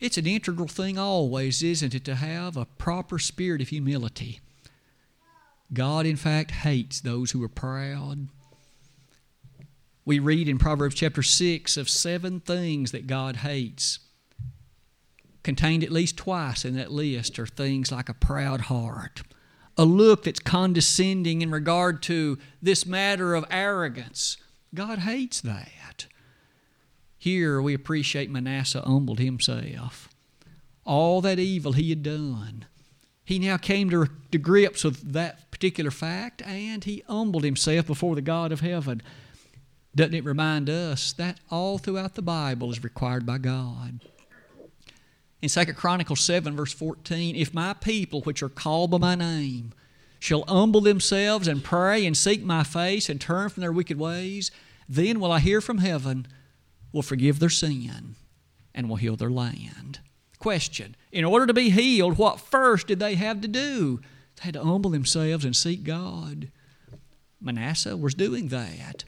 It's 0.00 0.18
an 0.18 0.26
integral 0.26 0.68
thing 0.68 0.98
always, 0.98 1.62
isn't 1.62 1.94
it, 1.94 2.04
to 2.04 2.14
have 2.14 2.56
a 2.56 2.66
proper 2.66 3.18
spirit 3.18 3.60
of 3.60 3.68
humility. 3.68 4.40
God, 5.72 6.06
in 6.06 6.16
fact, 6.16 6.50
hates 6.50 7.00
those 7.00 7.32
who 7.32 7.42
are 7.42 7.48
proud. 7.48 8.28
We 10.04 10.18
read 10.18 10.48
in 10.48 10.58
Proverbs 10.58 10.94
chapter 10.94 11.22
6 11.22 11.76
of 11.76 11.88
seven 11.88 12.40
things 12.40 12.92
that 12.92 13.06
God 13.06 13.36
hates 13.36 13.98
Contained 15.48 15.82
at 15.82 15.90
least 15.90 16.18
twice 16.18 16.66
in 16.66 16.74
that 16.76 16.92
list 16.92 17.38
are 17.38 17.46
things 17.46 17.90
like 17.90 18.10
a 18.10 18.14
proud 18.14 18.60
heart, 18.60 19.22
a 19.78 19.84
look 19.84 20.24
that's 20.24 20.40
condescending 20.40 21.40
in 21.40 21.50
regard 21.50 22.02
to 22.02 22.36
this 22.60 22.84
matter 22.84 23.34
of 23.34 23.44
arrogance. 23.50 24.36
God 24.74 24.98
hates 25.00 25.40
that. 25.40 26.06
Here 27.16 27.62
we 27.62 27.74
appreciate 27.74 28.30
Manasseh 28.30 28.82
humbled 28.82 29.20
himself. 29.20 30.08
All 30.84 31.20
that 31.20 31.38
evil 31.38 31.72
he 31.72 31.90
had 31.90 32.02
done. 32.02 32.66
He 33.24 33.38
now 33.38 33.56
came 33.56 33.90
to, 33.90 34.08
to 34.32 34.38
grips 34.38 34.84
with 34.84 35.12
that 35.12 35.50
particular 35.50 35.90
fact 35.90 36.42
and 36.42 36.82
he 36.82 37.02
humbled 37.06 37.44
himself 37.44 37.86
before 37.86 38.14
the 38.14 38.22
God 38.22 38.52
of 38.52 38.60
heaven. 38.60 39.02
Doesn't 39.94 40.14
it 40.14 40.24
remind 40.24 40.70
us 40.70 41.12
that 41.14 41.38
all 41.50 41.78
throughout 41.78 42.14
the 42.14 42.22
Bible 42.22 42.70
is 42.70 42.82
required 42.82 43.26
by 43.26 43.38
God? 43.38 44.00
In 45.40 45.48
2 45.48 45.66
Chronicles 45.74 46.20
7, 46.20 46.56
verse 46.56 46.72
14, 46.72 47.36
if 47.36 47.54
my 47.54 47.72
people, 47.72 48.22
which 48.22 48.42
are 48.42 48.48
called 48.48 48.90
by 48.90 48.98
my 48.98 49.14
name, 49.14 49.72
shall 50.18 50.44
humble 50.48 50.80
themselves 50.80 51.46
and 51.46 51.62
pray 51.62 52.04
and 52.04 52.16
seek 52.16 52.42
my 52.42 52.64
face 52.64 53.08
and 53.08 53.20
turn 53.20 53.48
from 53.48 53.60
their 53.60 53.72
wicked 53.72 53.98
ways, 53.98 54.50
then 54.88 55.20
will 55.20 55.30
I 55.30 55.38
hear 55.38 55.60
from 55.60 55.78
heaven, 55.78 56.26
will 56.92 57.02
forgive 57.02 57.38
their 57.38 57.50
sin, 57.50 58.16
and 58.74 58.88
will 58.88 58.96
heal 58.96 59.14
their 59.14 59.30
land. 59.30 60.00
Question 60.40 60.96
In 61.12 61.24
order 61.24 61.46
to 61.46 61.54
be 61.54 61.70
healed, 61.70 62.18
what 62.18 62.40
first 62.40 62.88
did 62.88 62.98
they 62.98 63.14
have 63.14 63.40
to 63.42 63.48
do? 63.48 64.00
They 64.36 64.44
had 64.44 64.54
to 64.54 64.64
humble 64.64 64.90
themselves 64.90 65.44
and 65.44 65.54
seek 65.54 65.84
God. 65.84 66.50
Manasseh 67.40 67.96
was 67.96 68.14
doing 68.14 68.48
that. 68.48 69.04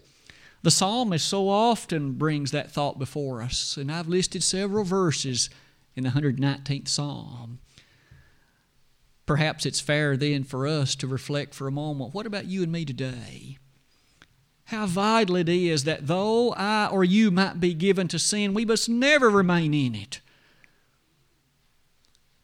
The 0.63 0.71
psalmist 0.71 1.27
so 1.27 1.49
often 1.49 2.13
brings 2.13 2.51
that 2.51 2.71
thought 2.71 2.99
before 2.99 3.43
us, 3.43 3.77
and 3.77 3.91
I've 3.91 4.09
listed 4.09 4.43
several 4.43 4.85
verses 4.85 5.51
in 5.97 6.05
the 6.05 6.11
119th 6.11 6.89
Psalm. 6.89 7.59
Perhaps 9.27 9.65
it's 9.65 9.81
fair 9.81 10.17
then 10.17 10.43
for 10.43 10.67
us 10.67 10.95
to 10.97 11.07
reflect 11.07 11.55
for 11.55 11.69
a 11.69 11.73
moment 11.73 12.15
what 12.15 12.27
about 12.27 12.47
you 12.47 12.63
and 12.63 12.73
me 12.73 12.85
today? 12.85 13.59
How 14.65 14.87
vital 14.87 15.37
it 15.37 15.49
is 15.49 15.85
that 15.85 16.07
though 16.07 16.53
I 16.53 16.87
or 16.87 17.03
you 17.03 17.31
might 17.31 17.59
be 17.61 17.75
given 17.75 18.09
to 18.09 18.19
sin, 18.19 18.55
we 18.55 18.65
must 18.65 18.89
never 18.89 19.29
remain 19.29 19.75
in 19.75 19.95
it. 19.95 20.21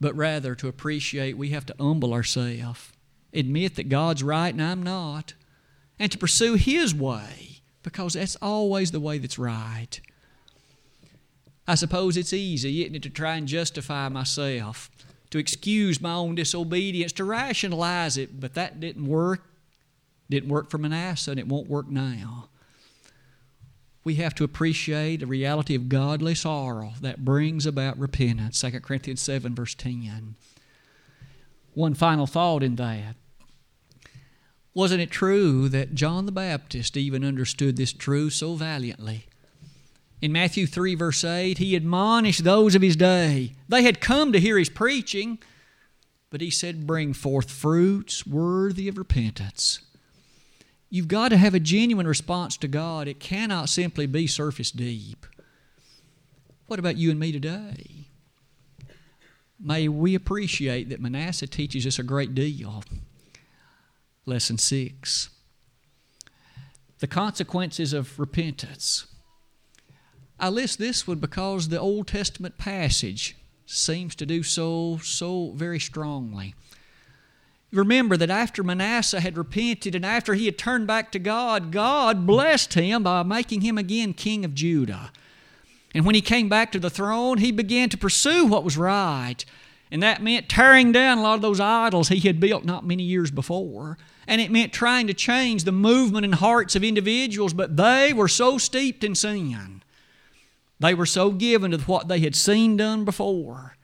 But 0.00 0.16
rather 0.16 0.54
to 0.56 0.68
appreciate 0.68 1.38
we 1.38 1.50
have 1.50 1.66
to 1.66 1.74
humble 1.78 2.12
ourselves, 2.12 2.92
admit 3.32 3.76
that 3.76 3.88
God's 3.88 4.22
right 4.22 4.52
and 4.52 4.62
I'm 4.62 4.82
not, 4.82 5.35
and 5.98 6.11
to 6.12 6.18
pursue 6.18 6.54
His 6.54 6.94
way 6.94 7.61
because 7.82 8.14
that's 8.14 8.37
always 8.42 8.90
the 8.90 9.00
way 9.00 9.18
that's 9.18 9.38
right. 9.38 10.00
I 11.68 11.74
suppose 11.74 12.16
it's 12.16 12.33
easy, 12.33 12.83
isn't 12.83 12.94
it, 12.94 13.02
to 13.02 13.11
try 13.11 13.37
and 13.37 13.48
justify 13.48 14.09
myself, 14.09 14.90
to 15.31 15.38
excuse 15.38 16.00
my 16.00 16.14
own 16.14 16.37
disobedience, 16.37 17.12
to 17.12 17.24
rationalize 17.24 18.16
it, 18.16 18.40
but 18.40 18.55
that 18.55 18.79
didn't 18.81 19.07
work. 19.07 19.42
Didn't 20.29 20.48
work 20.48 20.70
for 20.70 20.79
Manasseh, 20.79 21.31
and 21.31 21.40
it 21.40 21.48
won't 21.48 21.68
work 21.68 21.88
now. 21.88 22.48
We 24.02 24.16
have 24.16 24.35
to 24.37 24.44
appreciate 24.44 25.20
the 25.20 25.26
reality 25.26 25.74
of 25.74 25.88
godly 25.88 26.35
sorrow 26.35 26.94
that 27.00 27.24
brings 27.24 27.66
about 27.66 27.98
repentance. 27.98 28.61
2 28.61 28.81
Corinthians 28.81 29.22
7, 29.22 29.55
verse 29.55 29.74
10. 29.74 30.37
One 31.74 31.94
final 31.94 32.26
thought 32.26 32.62
in 32.62 32.76
that. 32.76 33.16
Wasn't 34.74 35.00
it 35.00 35.11
true 35.11 35.68
that 35.70 35.94
John 35.94 36.26
the 36.26 36.33
Baptist 36.33 36.96
even 36.96 37.24
understood 37.24 37.76
this 37.76 37.92
truth 37.92 38.35
so 38.35 38.55
valiantly? 38.55 39.26
In 40.20 40.33
Matthew 40.33 40.66
3, 40.66 40.94
verse 40.94 41.24
8, 41.24 41.59
he 41.59 41.76
admonished 41.76 42.44
those 42.44 42.74
of 42.74 42.83
his 42.83 42.96
day. 42.96 43.52
They 43.68 43.83
had 43.83 44.00
come 44.00 44.33
to 44.33 44.40
hear 44.40 44.59
his 44.59 44.70
preaching, 44.70 45.38
but 46.31 46.40
he 46.40 46.50
said, 46.50 46.87
Bring 46.87 47.12
forth 47.12 47.50
fruits 47.50 48.26
worthy 48.26 48.88
of 48.88 48.96
repentance. 48.96 49.81
You've 50.88 51.09
got 51.09 51.29
to 51.29 51.37
have 51.37 51.55
a 51.55 51.61
genuine 51.61 52.07
response 52.07 52.57
to 52.59 52.68
God. 52.68 53.09
It 53.09 53.20
cannot 53.20 53.68
simply 53.68 54.07
be 54.07 54.26
surface 54.26 54.70
deep. 54.70 55.26
What 56.66 56.79
about 56.79 56.96
you 56.96 57.11
and 57.11 57.20
me 57.20 57.33
today? 57.33 58.07
May 59.61 59.88
we 59.88 60.14
appreciate 60.14 60.88
that 60.88 61.00
Manasseh 61.00 61.46
teaches 61.46 61.87
us 61.87 61.98
a 61.98 62.02
great 62.02 62.35
deal. 62.35 62.83
Lesson 64.24 64.59
6 64.59 65.31
The 66.98 67.07
consequences 67.07 67.92
of 67.92 68.18
repentance. 68.18 69.07
I 70.38 70.51
list 70.51 70.79
this 70.79 71.07
one 71.07 71.18
because 71.18 71.68
the 71.68 71.81
Old 71.81 72.09
Testament 72.09 72.59
passage 72.59 73.37
seems 73.64 74.14
to 74.16 74.27
do 74.27 74.42
so 74.42 74.99
so 75.03 75.53
very 75.55 75.81
strongly. 75.81 76.55
Remember 77.72 78.16
that 78.16 78.31
after 78.31 78.62
Manasseh 78.62 79.20
had 79.20 79.37
repented 79.37 79.94
and 79.94 80.05
after 80.05 80.35
he 80.35 80.44
had 80.44 80.59
turned 80.59 80.87
back 80.87 81.11
to 81.12 81.18
God, 81.18 81.72
God 81.72 82.27
blessed 82.27 82.75
him 82.75 83.03
by 83.03 83.22
making 83.22 83.62
him 83.62 83.77
again 83.77 84.12
king 84.14 84.44
of 84.44 84.55
Judah. 84.55 85.11
And 85.94 86.05
when 86.05 86.14
he 86.14 86.20
came 86.20 86.49
back 86.49 86.70
to 86.72 86.79
the 86.79 86.90
throne, 86.90 87.38
he 87.38 87.51
began 87.51 87.88
to 87.88 87.99
pursue 87.99 88.46
what 88.46 88.64
was 88.64 88.77
right. 88.77 89.42
And 89.90 90.03
that 90.03 90.22
meant 90.22 90.49
tearing 90.49 90.92
down 90.92 91.18
a 91.18 91.22
lot 91.22 91.35
of 91.35 91.42
those 91.42 91.61
idols 91.61 92.09
he 92.09 92.20
had 92.20 92.40
built 92.40 92.64
not 92.64 92.87
many 92.87 93.03
years 93.03 93.31
before. 93.31 93.96
And 94.27 94.40
it 94.40 94.51
meant 94.51 94.72
trying 94.72 95.07
to 95.07 95.14
change 95.14 95.64
the 95.64 95.72
movement 95.72 96.25
and 96.25 96.35
hearts 96.35 96.77
of 96.77 96.85
individuals, 96.85 97.55
but 97.55 97.77
they 97.77 98.12
were 98.12 98.29
so 98.29 98.59
steeped 98.59 99.03
in 99.03 99.14
sin 99.14 99.83
they 100.78 100.94
were 100.94 101.06
so 101.06 101.30
given 101.30 101.70
to 101.70 101.78
what 101.78 102.08
they 102.08 102.20
had 102.20 102.34
seen 102.34 102.76
done 102.76 103.04
before. 103.04 103.76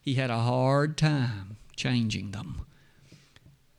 He 0.00 0.14
had 0.14 0.30
a 0.30 0.38
hard 0.38 0.96
time 0.96 1.56
changing 1.74 2.30
them. 2.30 2.66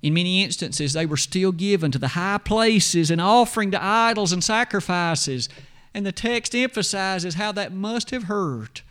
In 0.01 0.13
many 0.13 0.43
instances, 0.43 0.93
they 0.93 1.05
were 1.05 1.17
still 1.17 1.51
given 1.51 1.91
to 1.91 1.99
the 1.99 2.09
high 2.09 2.37
places 2.37 3.09
and 3.09 3.19
offering 3.19 3.71
to 3.71 3.83
idols 3.83 4.31
and 4.31 4.43
sacrifices. 4.43 5.49
And 5.93 6.05
the 6.05 6.11
text 6.11 6.53
emphasizes 6.53 7.35
how 7.35 7.51
that 7.53 7.73
must 7.73 8.11
have 8.11 8.23
hurt 8.23 8.83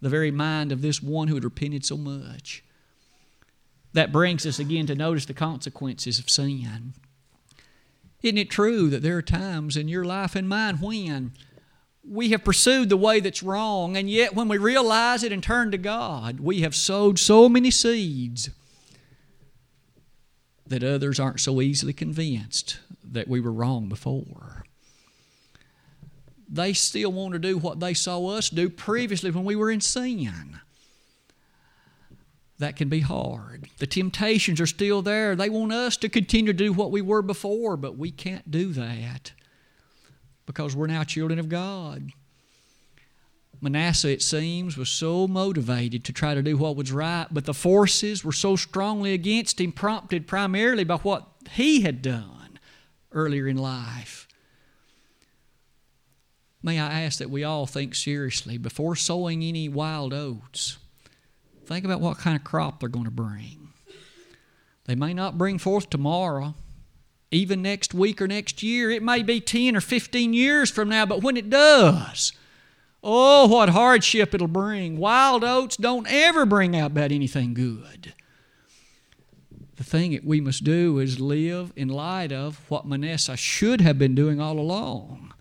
the 0.00 0.08
very 0.08 0.30
mind 0.30 0.72
of 0.72 0.82
this 0.82 1.02
one 1.02 1.28
who 1.28 1.34
had 1.34 1.44
repented 1.44 1.84
so 1.84 1.96
much. 1.96 2.64
That 3.92 4.12
brings 4.12 4.46
us 4.46 4.58
again 4.58 4.86
to 4.86 4.94
notice 4.94 5.26
the 5.26 5.34
consequences 5.34 6.18
of 6.18 6.30
sin. 6.30 6.94
Isn't 8.22 8.38
it 8.38 8.50
true 8.50 8.90
that 8.90 9.02
there 9.02 9.16
are 9.16 9.22
times 9.22 9.76
in 9.76 9.88
your 9.88 10.04
life 10.04 10.34
and 10.34 10.48
mine 10.48 10.76
when 10.76 11.32
we 12.04 12.30
have 12.30 12.44
pursued 12.44 12.88
the 12.88 12.96
way 12.96 13.20
that's 13.20 13.42
wrong, 13.42 13.96
and 13.96 14.08
yet 14.08 14.34
when 14.34 14.48
we 14.48 14.58
realize 14.58 15.22
it 15.22 15.32
and 15.32 15.42
turn 15.42 15.70
to 15.70 15.78
God, 15.78 16.40
we 16.40 16.62
have 16.62 16.74
sowed 16.74 17.18
so 17.18 17.48
many 17.48 17.70
seeds 17.70 18.50
that 20.66 20.84
others 20.84 21.18
aren't 21.18 21.40
so 21.40 21.60
easily 21.60 21.92
convinced 21.92 22.78
that 23.02 23.28
we 23.28 23.40
were 23.40 23.52
wrong 23.52 23.88
before. 23.88 24.64
They 26.48 26.72
still 26.72 27.12
want 27.12 27.34
to 27.34 27.38
do 27.38 27.58
what 27.58 27.80
they 27.80 27.94
saw 27.94 28.26
us 28.28 28.48
do 28.48 28.70
previously 28.70 29.30
when 29.30 29.44
we 29.44 29.56
were 29.56 29.70
in 29.70 29.80
sin. 29.80 30.60
That 32.58 32.74
can 32.74 32.88
be 32.88 33.00
hard. 33.00 33.68
The 33.78 33.86
temptations 33.86 34.60
are 34.60 34.66
still 34.66 35.02
there. 35.02 35.36
They 35.36 35.50
want 35.50 35.72
us 35.72 35.96
to 35.98 36.08
continue 36.08 36.52
to 36.52 36.56
do 36.56 36.72
what 36.72 36.90
we 36.90 37.02
were 37.02 37.22
before, 37.22 37.76
but 37.76 37.96
we 37.96 38.10
can't 38.10 38.50
do 38.50 38.72
that 38.72 39.32
because 40.48 40.74
we're 40.74 40.86
now 40.86 41.04
children 41.04 41.38
of 41.38 41.50
God. 41.50 42.10
Manasseh, 43.60 44.10
it 44.10 44.22
seems, 44.22 44.78
was 44.78 44.88
so 44.88 45.28
motivated 45.28 46.04
to 46.04 46.12
try 46.12 46.32
to 46.34 46.42
do 46.42 46.56
what 46.56 46.74
was 46.74 46.90
right, 46.90 47.26
but 47.30 47.44
the 47.44 47.52
forces 47.52 48.24
were 48.24 48.32
so 48.32 48.56
strongly 48.56 49.12
against 49.12 49.60
him, 49.60 49.72
prompted 49.72 50.26
primarily 50.26 50.84
by 50.84 50.96
what 50.96 51.26
he 51.50 51.82
had 51.82 52.00
done 52.00 52.58
earlier 53.12 53.46
in 53.46 53.58
life. 53.58 54.26
May 56.62 56.80
I 56.80 57.02
ask 57.02 57.18
that 57.18 57.30
we 57.30 57.44
all 57.44 57.66
think 57.66 57.94
seriously 57.94 58.56
before 58.56 58.96
sowing 58.96 59.42
any 59.42 59.68
wild 59.68 60.14
oats, 60.14 60.78
think 61.66 61.84
about 61.84 62.00
what 62.00 62.18
kind 62.18 62.36
of 62.36 62.44
crop 62.44 62.80
they're 62.80 62.88
going 62.88 63.04
to 63.04 63.10
bring. 63.10 63.68
They 64.86 64.94
may 64.94 65.12
not 65.12 65.36
bring 65.36 65.58
forth 65.58 65.90
tomorrow, 65.90 66.54
even 67.30 67.62
next 67.62 67.92
week 67.94 68.22
or 68.22 68.28
next 68.28 68.62
year. 68.62 68.90
It 68.90 69.02
may 69.02 69.22
be 69.22 69.40
10 69.40 69.76
or 69.76 69.80
15 69.80 70.32
years 70.32 70.70
from 70.70 70.88
now, 70.88 71.06
but 71.06 71.22
when 71.22 71.36
it 71.36 71.50
does, 71.50 72.32
oh, 73.02 73.46
what 73.48 73.70
hardship 73.70 74.34
it'll 74.34 74.48
bring. 74.48 74.98
Wild 74.98 75.44
oats 75.44 75.76
don't 75.76 76.06
ever 76.08 76.46
bring 76.46 76.76
out 76.76 76.92
about 76.92 77.12
anything 77.12 77.54
good. 77.54 78.14
The 79.76 79.84
thing 79.84 80.12
that 80.12 80.24
we 80.24 80.40
must 80.40 80.64
do 80.64 80.98
is 80.98 81.20
live 81.20 81.72
in 81.76 81.88
light 81.88 82.32
of 82.32 82.68
what 82.68 82.86
Manasseh 82.86 83.36
should 83.36 83.80
have 83.80 83.98
been 83.98 84.14
doing 84.14 84.40
all 84.40 84.58
along. 84.58 85.32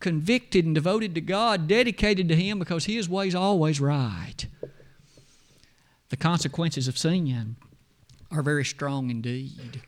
Convicted 0.00 0.64
and 0.64 0.74
devoted 0.74 1.14
to 1.14 1.20
God, 1.20 1.68
dedicated 1.68 2.28
to 2.28 2.36
Him 2.36 2.58
because 2.58 2.86
His 2.86 3.08
way 3.08 3.28
is 3.28 3.34
always 3.34 3.80
right. 3.80 4.46
The 6.08 6.16
consequences 6.16 6.88
of 6.88 6.98
sin 6.98 7.56
are 8.30 8.42
very 8.42 8.64
strong 8.64 9.10
indeed 9.10 9.82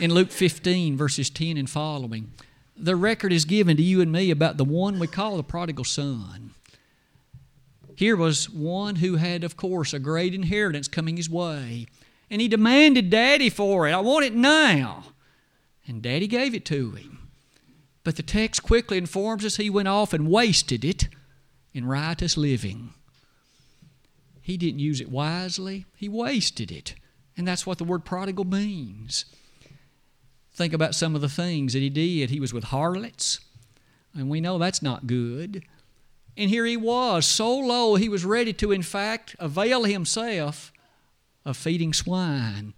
in 0.00 0.12
Luke 0.12 0.30
15, 0.30 0.96
verses 0.96 1.30
10 1.30 1.56
and 1.56 1.68
following, 1.68 2.32
the 2.76 2.96
record 2.96 3.32
is 3.32 3.44
given 3.44 3.76
to 3.76 3.82
you 3.82 4.00
and 4.00 4.12
me 4.12 4.30
about 4.30 4.56
the 4.56 4.64
one 4.64 4.98
we 4.98 5.06
call 5.06 5.36
the 5.36 5.42
prodigal 5.42 5.84
son. 5.84 6.52
Here 7.96 8.16
was 8.16 8.48
one 8.48 8.96
who 8.96 9.16
had, 9.16 9.42
of 9.42 9.56
course, 9.56 9.92
a 9.92 9.98
great 9.98 10.32
inheritance 10.32 10.86
coming 10.86 11.16
his 11.16 11.28
way. 11.28 11.86
And 12.30 12.40
he 12.40 12.46
demanded 12.46 13.10
Daddy 13.10 13.50
for 13.50 13.88
it. 13.88 13.92
I 13.92 14.00
want 14.00 14.24
it 14.24 14.34
now. 14.34 15.06
And 15.86 16.00
Daddy 16.00 16.28
gave 16.28 16.54
it 16.54 16.64
to 16.66 16.92
him. 16.92 17.28
But 18.04 18.14
the 18.16 18.22
text 18.22 18.62
quickly 18.62 18.98
informs 18.98 19.44
us 19.44 19.56
he 19.56 19.68
went 19.68 19.88
off 19.88 20.12
and 20.12 20.28
wasted 20.28 20.84
it 20.84 21.08
in 21.74 21.86
riotous 21.86 22.36
living. 22.36 22.94
He 24.40 24.56
didn't 24.56 24.78
use 24.78 25.00
it 25.00 25.10
wisely, 25.10 25.84
he 25.96 26.08
wasted 26.08 26.70
it. 26.70 26.94
And 27.36 27.46
that's 27.46 27.66
what 27.66 27.78
the 27.78 27.84
word 27.84 28.04
prodigal 28.04 28.44
means. 28.44 29.24
Think 30.58 30.72
about 30.72 30.96
some 30.96 31.14
of 31.14 31.20
the 31.20 31.28
things 31.28 31.72
that 31.72 31.82
he 31.82 31.88
did. 31.88 32.30
He 32.30 32.40
was 32.40 32.52
with 32.52 32.64
harlots, 32.64 33.38
and 34.12 34.28
we 34.28 34.40
know 34.40 34.58
that's 34.58 34.82
not 34.82 35.06
good. 35.06 35.62
And 36.36 36.50
here 36.50 36.66
he 36.66 36.76
was, 36.76 37.26
so 37.26 37.56
low, 37.56 37.94
he 37.94 38.08
was 38.08 38.24
ready 38.24 38.52
to, 38.54 38.72
in 38.72 38.82
fact, 38.82 39.36
avail 39.38 39.84
himself 39.84 40.72
of 41.44 41.56
feeding 41.56 41.92
swine. 41.92 42.74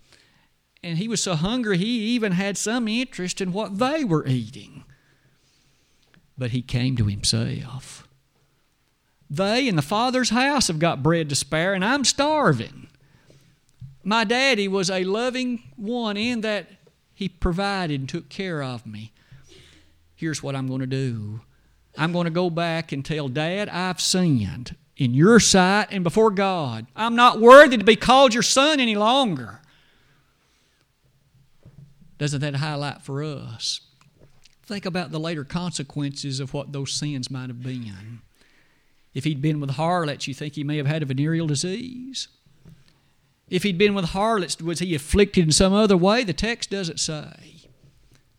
And 0.83 0.99
he 0.99 1.09
was 1.09 1.23
so 1.23 1.35
hungry, 1.35 1.79
he 1.79 2.01
even 2.09 2.33
had 2.33 2.59
some 2.59 2.87
interest 2.87 3.40
in 3.40 3.51
what 3.51 3.79
they 3.79 4.05
were 4.05 4.27
eating. 4.27 4.85
But 6.37 6.51
he 6.51 6.61
came 6.61 6.97
to 6.97 7.07
himself. 7.07 8.07
They 9.31 9.66
in 9.66 9.77
the 9.77 9.81
Father's 9.81 10.29
house 10.29 10.69
have 10.69 10.81
got 10.81 11.03
bread 11.03 11.31
to 11.31 11.35
spare, 11.35 11.73
and 11.73 11.83
I'm 11.83 12.05
starving. 12.05 12.88
My 14.05 14.25
daddy 14.25 14.69
was 14.69 14.90
a 14.90 15.05
loving 15.05 15.62
one 15.77 16.19
in 16.19 16.43
that 16.43 16.69
he 17.20 17.28
provided 17.28 18.00
and 18.00 18.09
took 18.09 18.30
care 18.30 18.62
of 18.62 18.87
me. 18.87 19.12
Here's 20.14 20.42
what 20.42 20.56
I'm 20.56 20.66
going 20.66 20.80
to 20.80 20.87
do 20.87 21.42
I'm 21.94 22.12
going 22.12 22.24
to 22.24 22.30
go 22.30 22.48
back 22.48 22.92
and 22.92 23.04
tell 23.04 23.28
Dad 23.28 23.68
I've 23.68 24.00
sinned 24.00 24.74
in 24.96 25.12
your 25.12 25.38
sight 25.38 25.88
and 25.90 26.02
before 26.02 26.30
God. 26.30 26.87
I'm 26.96 27.14
not 27.14 27.38
worthy 27.38 27.76
to 27.76 27.85
be 27.85 27.94
called 27.94 28.33
your 28.33 28.42
son 28.42 28.80
any 28.80 28.96
longer. 28.96 29.61
Doesn't 32.16 32.40
that 32.40 32.56
highlight 32.56 33.02
for 33.02 33.22
us? 33.22 33.83
Think 34.64 34.87
about 34.87 35.11
the 35.11 35.20
later 35.20 35.44
consequences 35.44 36.40
of 36.40 36.54
what 36.54 36.72
those 36.72 36.90
sins 36.90 37.30
might 37.30 37.50
have 37.50 37.62
been. 37.62 38.22
If 39.12 39.24
he'd 39.24 39.42
been 39.42 39.61
with 39.61 39.72
harlots, 39.72 40.26
you 40.26 40.33
think 40.33 40.54
he 40.54 40.64
may 40.64 40.78
have 40.78 40.87
had 40.87 41.02
a 41.02 41.06
venereal 41.06 41.46
disease? 41.46 42.28
If 43.51 43.65
he'd 43.65 43.79
been 43.79 43.95
with 43.95 44.07
harlots, 44.07 44.61
was 44.61 44.79
he 44.79 44.95
afflicted 44.95 45.45
in 45.45 45.53
some 45.53 45.73
other 45.73 45.97
way? 45.97 46.23
The 46.23 46.33
text 46.33 46.71
doesn't 46.71 47.01
say. 47.01 47.67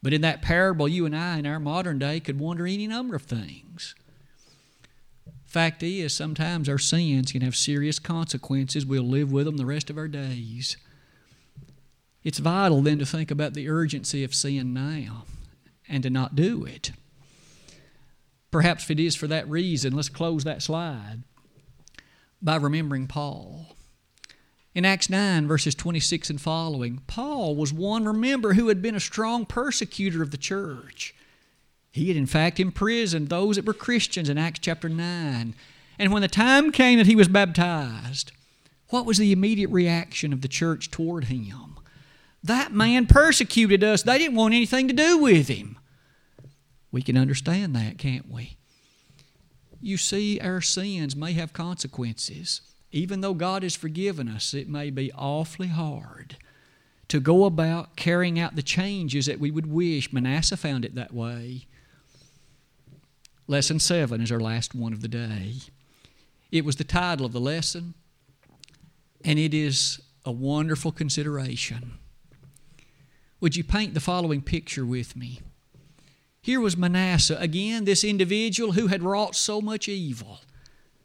But 0.02 0.13
in 0.13 0.21
that 0.21 0.41
parable, 0.41 0.88
you 0.88 1.06
and 1.06 1.15
I 1.15 1.38
in 1.38 1.45
our 1.45 1.60
modern 1.60 2.00
day 2.00 2.19
could 2.21 2.39
wonder 2.39 2.65
any 2.65 2.88
number 2.88 3.15
of 3.15 3.24
things. 3.24 3.93
Fact 5.45 5.84
is, 5.84 6.13
sometimes 6.13 6.69
our 6.69 6.78
sins 6.78 7.34
can 7.34 7.41
have 7.41 7.58
serious 7.58 8.00
consequences. 8.00 8.86
We'll 8.86 9.04
live 9.04 9.34
with 9.34 9.45
them 9.45 9.58
the 9.58 9.65
rest 9.65 9.89
of 9.89 9.97
our 9.97 10.08
days. 10.08 10.78
It's 12.24 12.39
vital 12.39 12.82
then 12.82 13.00
to 13.00 13.06
think 13.06 13.32
about 13.32 13.54
the 13.54 13.67
urgency 13.67 14.24
of 14.24 14.34
sin 14.34 14.74
now 14.74 15.26
and 15.89 16.04
to 16.04 16.10
not 16.10 16.38
do 16.38 16.63
it. 16.63 16.91
Perhaps 18.50 18.86
if 18.86 18.91
it 18.91 19.00
is 19.00 19.15
for 19.15 19.28
that 19.28 19.50
reason, 19.50 19.93
let's 19.93 20.10
close 20.10 20.45
that 20.45 20.62
slide 20.62 21.24
by 22.41 22.56
remembering 22.56 23.08
Paul. 23.08 23.76
In 24.73 24.86
Acts 24.86 25.10
9, 25.10 25.47
verses 25.47 25.75
26 25.75 26.29
and 26.29 26.41
following, 26.41 27.01
Paul 27.05 27.55
was 27.55 27.73
one, 27.73 28.05
remember, 28.05 28.53
who 28.53 28.69
had 28.69 28.81
been 28.81 28.95
a 28.95 29.01
strong 29.01 29.45
persecutor 29.45 30.21
of 30.21 30.31
the 30.31 30.38
church. 30.38 31.13
He 31.91 32.07
had, 32.07 32.15
in 32.15 32.25
fact, 32.25 32.57
imprisoned 32.57 33.27
those 33.27 33.57
that 33.57 33.65
were 33.65 33.73
Christians 33.73 34.29
in 34.29 34.38
Acts 34.38 34.60
chapter 34.60 34.88
9. 34.88 35.55
And 35.99 36.13
when 36.13 36.21
the 36.21 36.29
time 36.29 36.71
came 36.71 36.97
that 36.99 37.07
he 37.07 37.17
was 37.17 37.27
baptized, 37.27 38.31
what 38.89 39.05
was 39.05 39.17
the 39.17 39.34
immediate 39.34 39.69
reaction 39.71 40.31
of 40.31 40.41
the 40.41 40.47
church 40.47 40.89
toward 40.89 41.25
him? 41.25 41.77
That 42.41 42.71
man 42.71 43.07
persecuted 43.07 43.84
us. 43.84 44.03
They 44.03 44.17
didn't 44.17 44.38
want 44.38 44.53
anything 44.53 44.88
to 44.88 44.93
do 44.93 45.17
with 45.17 45.49
him. 45.49 45.77
We 46.93 47.01
can 47.01 47.17
understand 47.17 47.75
that, 47.75 47.97
can't 47.97 48.31
we? 48.31 48.57
You 49.81 49.97
see, 49.97 50.39
our 50.39 50.62
sins 50.62 51.15
may 51.15 51.34
have 51.34 51.51
consequences 51.51 52.62
even 52.91 53.21
though 53.21 53.34
God 53.34 53.63
has 53.63 53.75
forgiven 53.75 54.27
us, 54.27 54.54
it 54.54 54.67
may 54.67 54.89
be 54.89 55.12
awfully 55.13 55.67
hard 55.67 56.38
to 57.08 57.19
go 57.19 57.45
about 57.45 57.95
carrying 57.95 58.39
out 58.39 58.56
the 58.56 58.62
changes 58.62 59.25
that 59.25 59.39
we 59.39 59.51
would 59.51 59.71
wish. 59.71 60.13
Manasseh 60.13 60.58
found 60.58 60.86
it 60.86 60.95
that 60.95 61.13
way. 61.13 61.67
Lesson 63.47 63.80
7 63.80 64.21
is 64.21 64.32
our 64.32 64.39
last 64.39 64.75
one 64.75 64.93
of 64.93 65.01
the 65.01 65.08
day. 65.08 65.56
It 66.51 66.65
was 66.65 66.75
the 66.75 66.84
title 66.84 67.25
of 67.25 67.34
the 67.34 67.39
lesson, 67.39 67.93
and 69.23 69.39
it 69.39 69.54
is 69.54 70.01
a 70.25 70.32
wonderful 70.32 70.91
consideration. 70.91 71.93
Would 73.39 73.56
you 73.56 73.63
paint 73.63 73.93
the 73.93 73.99
following 73.99 74.41
picture 74.41 74.86
with 74.86 75.15
me? 75.15 75.39
Here 76.41 76.60
was 76.60 76.77
Manasseh, 76.77 77.38
again, 77.39 77.86
this 77.86 78.04
individual 78.04 78.73
who 78.73 78.88
had 78.88 79.04
wrought 79.04 79.36
so 79.36 79.62
much 79.62 79.88
evil 79.88 80.39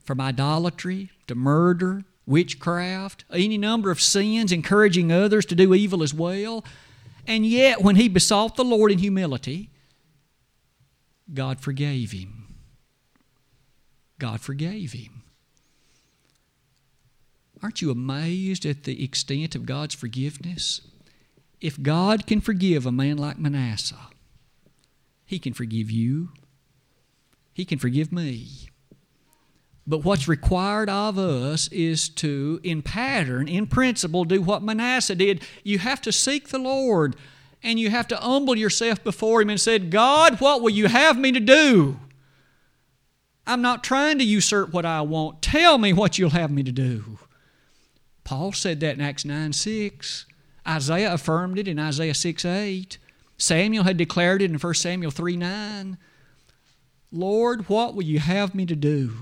from 0.06 0.20
idolatry 0.20 1.10
to 1.26 1.34
murder, 1.34 2.04
witchcraft, 2.26 3.24
any 3.32 3.58
number 3.58 3.90
of 3.90 4.00
sins, 4.00 4.52
encouraging 4.52 5.12
others 5.12 5.46
to 5.46 5.54
do 5.54 5.74
evil 5.74 6.02
as 6.02 6.14
well. 6.14 6.64
And 7.26 7.44
yet, 7.44 7.82
when 7.82 7.96
he 7.96 8.08
besought 8.08 8.56
the 8.56 8.64
Lord 8.64 8.92
in 8.92 8.98
humility, 8.98 9.70
God 11.32 11.60
forgave 11.60 12.12
him. 12.12 12.54
God 14.18 14.40
forgave 14.40 14.92
him. 14.92 15.22
Aren't 17.62 17.82
you 17.82 17.90
amazed 17.90 18.64
at 18.64 18.84
the 18.84 19.02
extent 19.02 19.54
of 19.54 19.66
God's 19.66 19.94
forgiveness? 19.94 20.82
If 21.60 21.82
God 21.82 22.26
can 22.26 22.40
forgive 22.40 22.86
a 22.86 22.92
man 22.92 23.16
like 23.16 23.38
Manasseh, 23.38 24.10
He 25.24 25.38
can 25.38 25.54
forgive 25.54 25.90
you. 25.90 26.30
He 27.52 27.64
can 27.64 27.78
forgive 27.78 28.12
me. 28.12 28.68
But 29.86 30.04
what's 30.04 30.26
required 30.26 30.90
of 30.90 31.16
us 31.16 31.68
is 31.68 32.08
to, 32.10 32.60
in 32.64 32.82
pattern, 32.82 33.46
in 33.46 33.66
principle, 33.66 34.24
do 34.24 34.42
what 34.42 34.62
Manasseh 34.62 35.14
did. 35.14 35.42
You 35.62 35.78
have 35.78 36.00
to 36.02 36.12
seek 36.12 36.48
the 36.48 36.58
Lord 36.58 37.14
and 37.62 37.78
you 37.78 37.90
have 37.90 38.08
to 38.08 38.16
humble 38.16 38.56
yourself 38.56 39.02
before 39.04 39.42
Him 39.42 39.50
and 39.50 39.60
said, 39.60 39.90
God, 39.90 40.40
what 40.40 40.60
will 40.60 40.70
you 40.70 40.88
have 40.88 41.16
me 41.16 41.30
to 41.32 41.40
do? 41.40 42.00
I'm 43.46 43.62
not 43.62 43.84
trying 43.84 44.18
to 44.18 44.24
usurp 44.24 44.72
what 44.72 44.84
I 44.84 45.02
want. 45.02 45.40
Tell 45.40 45.78
me 45.78 45.92
what 45.92 46.18
you'll 46.18 46.30
have 46.30 46.50
me 46.50 46.64
to 46.64 46.72
do. 46.72 47.18
Paul 48.24 48.50
said 48.52 48.80
that 48.80 48.96
in 48.96 49.00
Acts 49.00 49.24
9 49.24 49.52
6. 49.52 50.26
Isaiah 50.66 51.14
affirmed 51.14 51.58
it 51.60 51.68
in 51.68 51.78
Isaiah 51.78 52.14
6 52.14 52.44
8. 52.44 52.98
Samuel 53.38 53.84
had 53.84 53.96
declared 53.96 54.42
it 54.42 54.50
in 54.50 54.58
1 54.58 54.74
Samuel 54.74 55.12
3 55.12 55.36
9. 55.36 55.98
Lord, 57.12 57.68
what 57.68 57.94
will 57.94 58.02
you 58.02 58.18
have 58.18 58.52
me 58.52 58.66
to 58.66 58.74
do? 58.74 59.12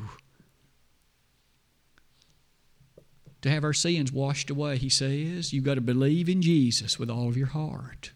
To 3.44 3.50
have 3.50 3.62
our 3.62 3.74
sins 3.74 4.11
washed 4.11 4.48
away, 4.48 4.78
he 4.78 4.88
says, 4.88 5.52
you've 5.52 5.64
got 5.64 5.74
to 5.74 5.83
believe 5.83 6.30
in 6.30 6.40
Jesus 6.40 6.98
with 6.98 7.11
all 7.11 7.28
of 7.28 7.37
your 7.37 7.48
heart. 7.48 8.11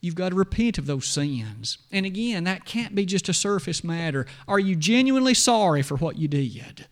You've 0.00 0.14
got 0.14 0.28
to 0.28 0.36
repent 0.36 0.78
of 0.78 0.86
those 0.86 1.06
sins. 1.06 1.78
And 1.90 2.06
again, 2.06 2.44
that 2.44 2.64
can't 2.64 2.94
be 2.94 3.04
just 3.04 3.28
a 3.28 3.34
surface 3.34 3.82
matter. 3.82 4.24
Are 4.46 4.60
you 4.60 4.76
genuinely 4.76 5.34
sorry 5.34 5.82
for 5.82 5.96
what 5.96 6.16
you 6.16 6.28
did? 6.28 6.86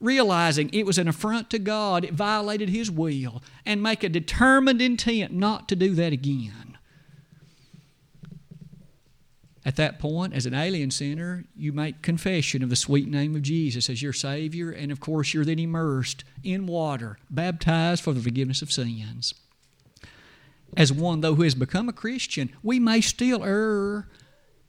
Realizing 0.00 0.70
it 0.72 0.86
was 0.86 0.96
an 0.96 1.08
affront 1.08 1.50
to 1.50 1.58
God, 1.58 2.04
it 2.04 2.14
violated 2.14 2.68
His 2.68 2.88
will, 2.88 3.42
and 3.66 3.82
make 3.82 4.04
a 4.04 4.08
determined 4.08 4.80
intent 4.80 5.32
not 5.32 5.68
to 5.70 5.76
do 5.76 5.92
that 5.96 6.12
again. 6.12 6.71
At 9.64 9.76
that 9.76 10.00
point, 10.00 10.34
as 10.34 10.44
an 10.44 10.54
alien 10.54 10.90
sinner, 10.90 11.44
you 11.56 11.72
make 11.72 12.02
confession 12.02 12.64
of 12.64 12.70
the 12.70 12.76
sweet 12.76 13.08
name 13.08 13.36
of 13.36 13.42
Jesus 13.42 13.88
as 13.88 14.02
your 14.02 14.12
Savior, 14.12 14.70
and 14.70 14.90
of 14.90 14.98
course, 14.98 15.32
you're 15.32 15.44
then 15.44 15.60
immersed 15.60 16.24
in 16.42 16.66
water, 16.66 17.18
baptized 17.30 18.02
for 18.02 18.12
the 18.12 18.20
forgiveness 18.20 18.60
of 18.60 18.72
sins. 18.72 19.34
As 20.76 20.92
one, 20.92 21.20
though, 21.20 21.36
who 21.36 21.42
has 21.42 21.54
become 21.54 21.88
a 21.88 21.92
Christian, 21.92 22.50
we 22.62 22.80
may 22.80 23.00
still 23.00 23.44
err 23.44 24.08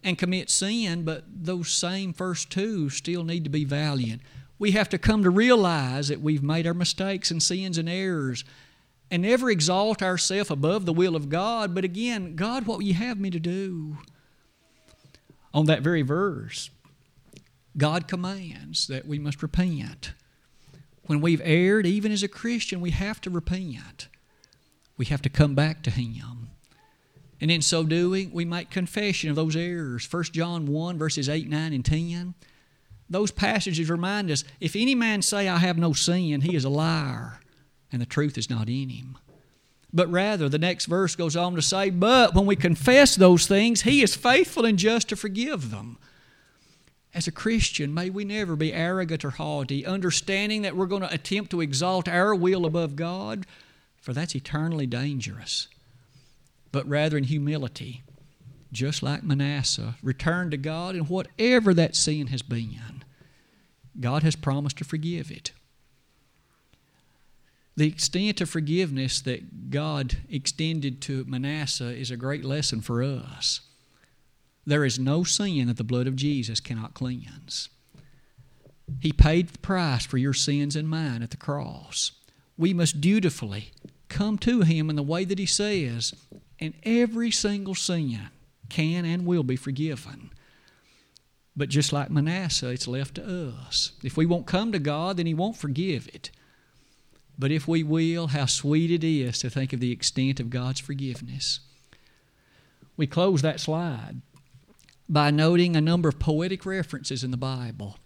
and 0.04 0.18
commit 0.18 0.52
sin, 0.52 1.04
but 1.04 1.24
those 1.28 1.72
same 1.72 2.14
first 2.14 2.52
two 2.52 2.90
still 2.90 3.24
need 3.24 3.46
to 3.46 3.50
be 3.50 3.66
valiant. 3.66 4.22
We 4.60 4.72
have 4.72 4.90
to 4.90 4.98
come 4.98 5.24
to 5.24 5.30
realize 5.30 6.10
that 6.10 6.22
we've 6.22 6.44
made 6.44 6.68
our 6.68 6.74
mistakes 6.74 7.32
and 7.32 7.42
sins 7.42 7.78
and 7.78 7.90
errors 7.90 8.44
and 9.10 9.24
never 9.24 9.50
exalt 9.50 10.04
ourselves 10.04 10.52
above 10.52 10.86
the 10.86 10.94
will 10.94 11.16
of 11.16 11.30
God. 11.30 11.74
But 11.74 11.84
again, 11.84 12.36
God, 12.36 12.68
what 12.68 12.78
will 12.78 12.86
you 12.86 12.94
have 12.94 13.20
me 13.20 13.30
to 13.30 13.40
do? 13.40 13.98
On 15.54 15.66
that 15.66 15.82
very 15.82 16.02
verse, 16.02 16.70
God 17.78 18.08
commands 18.08 18.88
that 18.88 19.08
we 19.08 19.20
must 19.20 19.42
repent. 19.42 20.14
When 21.06 21.22
we've 21.22 21.42
erred, 21.44 21.86
even 21.86 22.12
as 22.12 22.24
a 22.24 22.28
Christian, 22.28 22.82
we 22.82 22.92
have 22.92 23.20
to 23.22 23.30
repent. 23.30 24.08
We 24.98 25.06
have 25.06 25.22
to 25.24 25.30
come 25.30 25.56
back 25.56 25.84
to 25.84 25.92
Him. 25.92 26.50
And 27.42 27.52
in 27.52 27.62
so 27.62 27.84
doing, 27.84 28.32
we 28.32 28.46
make 28.46 28.70
confession 28.70 29.30
of 29.30 29.36
those 29.36 29.56
errors. 29.56 30.08
1 30.10 30.24
John 30.32 30.66
1, 30.66 30.98
verses 30.98 31.28
8, 31.28 31.50
9, 31.50 31.74
and 31.74 31.84
10. 31.84 32.36
those 33.10 33.32
passages 33.32 33.90
remind 33.90 34.32
us 34.32 34.44
if 34.62 34.76
any 34.76 34.96
man 34.96 35.22
say, 35.22 35.50
I 35.50 35.58
have 35.58 35.78
no 35.78 35.94
sin, 35.94 36.42
he 36.42 36.56
is 36.56 36.64
a 36.64 36.70
liar, 36.70 37.40
and 37.92 38.02
the 38.02 38.06
truth 38.06 38.38
is 38.38 38.50
not 38.50 38.70
in 38.70 38.90
him. 38.90 39.18
But 39.94 40.12
rather, 40.12 40.50
the 40.50 40.58
next 40.58 40.86
verse 40.88 41.16
goes 41.16 41.36
on 41.36 41.54
to 41.56 41.62
say, 41.62 41.92
But 41.92 42.34
when 42.34 42.48
we 42.48 42.56
confess 42.56 43.16
those 43.16 43.46
things, 43.46 43.84
he 43.84 44.02
is 44.02 44.16
faithful 44.16 44.66
and 44.66 44.80
just 44.80 45.10
to 45.10 45.16
forgive 45.16 45.70
them. 45.70 45.98
As 47.14 47.28
a 47.28 47.32
Christian, 47.32 47.94
may 47.94 48.10
we 48.10 48.26
never 48.26 48.56
be 48.56 48.74
arrogant 48.74 49.24
or 49.24 49.30
haughty, 49.30 49.86
understanding 49.86 50.64
that 50.64 50.76
we're 50.76 50.88
going 50.88 51.04
to 51.04 51.14
attempt 51.14 51.52
to 51.52 51.62
exalt 51.62 52.08
our 52.08 52.34
will 52.34 52.66
above 52.66 52.96
God, 52.96 53.46
for 54.02 54.14
that's 54.14 54.36
eternally 54.36 54.88
dangerous. 54.88 55.68
But 56.72 56.88
rather 56.88 57.16
in 57.16 57.26
humility, 57.26 58.02
just 58.72 59.04
like 59.04 59.22
Manasseh, 59.22 59.96
return 60.02 60.50
to 60.50 60.58
God 60.58 60.96
in 60.96 61.04
whatever 61.04 61.72
that 61.76 61.96
sin 61.96 62.28
has 62.28 62.42
been. 62.42 63.04
God 64.00 64.24
has 64.24 64.36
promised 64.36 64.78
to 64.78 64.84
forgive 64.84 65.30
it. 65.30 65.52
The 67.76 67.88
extent 67.88 68.40
of 68.40 68.50
forgiveness 68.50 69.20
that 69.22 69.72
God 69.72 70.18
extended 70.30 71.02
to 71.04 71.26
Manasseh 71.26 71.96
is 71.96 72.12
a 72.12 72.18
great 72.18 72.46
lesson 72.46 72.82
for 72.82 73.02
us. 73.02 73.62
There 74.66 74.86
is 74.86 75.00
no 75.00 75.24
sin 75.24 75.68
that 75.68 75.78
the 75.78 75.84
blood 75.84 76.08
of 76.08 76.16
Jesus 76.16 76.60
cannot 76.60 76.94
cleanse. 76.94 77.70
He 79.00 79.12
paid 79.12 79.50
the 79.50 79.60
price 79.60 80.06
for 80.06 80.18
your 80.18 80.34
sins 80.34 80.76
and 80.76 80.88
mine 80.88 81.24
at 81.24 81.32
the 81.32 81.38
cross. 81.38 82.12
We 82.58 82.74
must 82.74 83.02
dutifully 83.02 83.72
come 84.08 84.38
to 84.40 84.62
Him 84.62 84.90
in 84.90 84.96
the 84.96 85.04
way 85.04 85.26
that 85.26 85.40
He 85.40 85.46
says, 85.46 86.14
and 86.60 86.74
every 86.84 87.32
single 87.32 87.76
sin 87.76 88.30
can 88.70 89.06
and 89.06 89.26
will 89.26 89.44
be 89.44 89.56
forgiven. 89.56 90.32
But 91.56 91.70
just 91.70 91.92
like 91.92 92.10
Manasseh, 92.10 92.70
it's 92.70 92.88
left 92.88 93.16
to 93.16 93.54
us. 93.68 93.94
If 94.04 94.16
we 94.16 94.26
won't 94.26 94.48
come 94.48 94.72
to 94.72 94.80
God, 94.80 95.18
then 95.18 95.26
He 95.26 95.34
won't 95.34 95.58
forgive 95.58 96.08
it. 96.14 96.30
But 97.38 97.52
if 97.52 97.68
we 97.68 97.84
will, 97.84 98.28
how 98.28 98.46
sweet 98.46 98.92
it 98.92 99.04
is 99.04 99.40
to 99.40 99.50
think 99.50 99.74
of 99.74 99.80
the 99.80 99.92
extent 99.92 100.40
of 100.40 100.50
God's 100.50 100.80
forgiveness. 100.80 101.60
We 102.96 103.08
close 103.08 103.42
that 103.42 103.60
slide 103.60 104.22
by 105.10 105.32
noting 105.32 105.76
a 105.76 105.82
number 105.82 106.10
of 106.10 106.20
poetic 106.20 106.66
references 106.66 107.24
in 107.24 107.32
the 107.32 107.38
Bible, 107.38 107.98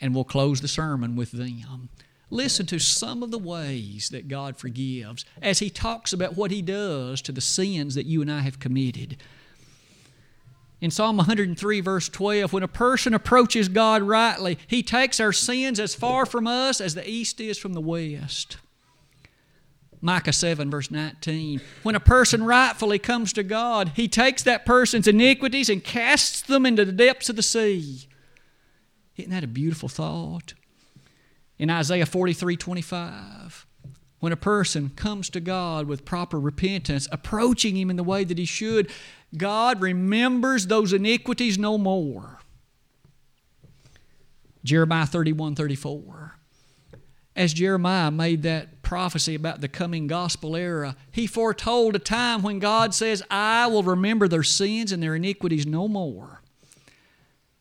and 0.00 0.14
we'll 0.14 0.24
close 0.24 0.60
the 0.60 0.68
sermon 0.68 1.14
with 1.14 1.32
them. 1.32 1.90
Listen 2.30 2.64
to 2.66 2.78
some 2.78 3.22
of 3.22 3.30
the 3.30 3.38
ways 3.38 4.08
that 4.08 4.28
God 4.28 4.56
forgives 4.56 5.26
as 5.42 5.58
He 5.58 5.68
talks 5.68 6.14
about 6.14 6.36
what 6.36 6.50
He 6.50 6.62
does 6.62 7.20
to 7.22 7.32
the 7.32 7.42
sins 7.42 7.94
that 7.94 8.06
you 8.06 8.22
and 8.22 8.32
I 8.32 8.40
have 8.40 8.58
committed. 8.58 9.18
In 10.82 10.90
Psalm 10.90 11.16
103, 11.16 11.80
verse 11.80 12.08
12, 12.08 12.52
when 12.52 12.64
a 12.64 12.68
person 12.68 13.14
approaches 13.14 13.68
God 13.68 14.02
rightly, 14.02 14.58
He 14.66 14.82
takes 14.82 15.20
our 15.20 15.32
sins 15.32 15.78
as 15.78 15.94
far 15.94 16.26
from 16.26 16.48
us 16.48 16.80
as 16.80 16.96
the 16.96 17.08
east 17.08 17.40
is 17.40 17.56
from 17.56 17.74
the 17.74 17.80
west. 17.80 18.56
Micah 20.00 20.32
7, 20.32 20.68
verse 20.68 20.90
19. 20.90 21.60
When 21.84 21.94
a 21.94 22.00
person 22.00 22.42
rightfully 22.42 22.98
comes 22.98 23.32
to 23.34 23.44
God, 23.44 23.92
He 23.94 24.08
takes 24.08 24.42
that 24.42 24.66
person's 24.66 25.06
iniquities 25.06 25.70
and 25.70 25.84
casts 25.84 26.40
them 26.40 26.66
into 26.66 26.84
the 26.84 26.90
depths 26.90 27.28
of 27.28 27.36
the 27.36 27.42
sea. 27.42 28.08
Isn't 29.16 29.30
that 29.30 29.44
a 29.44 29.46
beautiful 29.46 29.88
thought? 29.88 30.54
In 31.60 31.70
Isaiah 31.70 32.06
43, 32.06 32.56
25, 32.56 33.66
when 34.22 34.32
a 34.32 34.36
person 34.36 34.88
comes 34.94 35.28
to 35.28 35.40
God 35.40 35.88
with 35.88 36.04
proper 36.04 36.38
repentance, 36.38 37.08
approaching 37.10 37.76
Him 37.76 37.90
in 37.90 37.96
the 37.96 38.04
way 38.04 38.22
that 38.22 38.38
he 38.38 38.44
should, 38.44 38.88
God 39.36 39.80
remembers 39.80 40.68
those 40.68 40.92
iniquities 40.92 41.58
no 41.58 41.76
more. 41.76 42.38
Jeremiah 44.62 45.06
31 45.06 45.56
34. 45.56 46.36
As 47.34 47.52
Jeremiah 47.52 48.12
made 48.12 48.44
that 48.44 48.82
prophecy 48.82 49.34
about 49.34 49.60
the 49.60 49.66
coming 49.66 50.06
gospel 50.06 50.54
era, 50.54 50.94
he 51.10 51.26
foretold 51.26 51.96
a 51.96 51.98
time 51.98 52.42
when 52.42 52.60
God 52.60 52.94
says, 52.94 53.24
I 53.28 53.66
will 53.66 53.82
remember 53.82 54.28
their 54.28 54.44
sins 54.44 54.92
and 54.92 55.02
their 55.02 55.16
iniquities 55.16 55.66
no 55.66 55.88
more. 55.88 56.42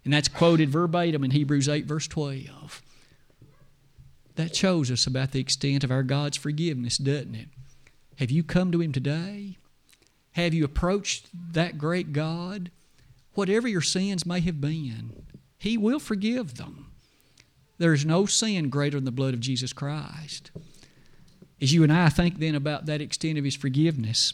And 0.06 0.14
that's 0.14 0.28
quoted 0.28 0.70
verbatim 0.70 1.24
in 1.24 1.32
Hebrews 1.32 1.68
8, 1.68 1.86
verse 1.86 2.08
12. 2.08 2.84
That 4.42 4.56
shows 4.56 4.90
us 4.90 5.06
about 5.06 5.34
the 5.34 5.40
extent 5.40 5.84
of 5.84 5.92
our 5.92 6.02
God's 6.02 6.36
forgiveness, 6.36 6.98
doesn't 6.98 7.36
it? 7.36 7.50
Have 8.18 8.32
you 8.32 8.42
come 8.42 8.72
to 8.72 8.82
Him 8.82 8.92
today? 8.92 9.60
Have 10.32 10.52
you 10.56 10.66
approached 10.66 11.28
that 11.54 11.78
great 11.78 12.12
God? 12.12 12.72
Whatever 13.36 13.68
your 13.68 13.82
sins 13.82 14.26
may 14.26 14.40
have 14.40 14.60
been, 14.60 15.14
He 15.60 15.78
will 15.78 16.00
forgive 16.00 16.56
them. 16.56 16.92
There 17.78 17.94
is 17.94 18.04
no 18.04 18.26
sin 18.26 18.70
greater 18.70 18.98
than 18.98 19.06
the 19.06 19.12
blood 19.12 19.36
of 19.36 19.42
Jesus 19.42 19.74
Christ. 19.74 20.50
As 21.62 21.72
you 21.72 21.84
and 21.84 21.94
I 21.94 22.10
think 22.10 22.40
then 22.40 22.56
about 22.56 22.88
that 22.88 23.00
extent 23.00 23.38
of 23.38 23.46
His 23.46 23.56
forgiveness, 23.56 24.34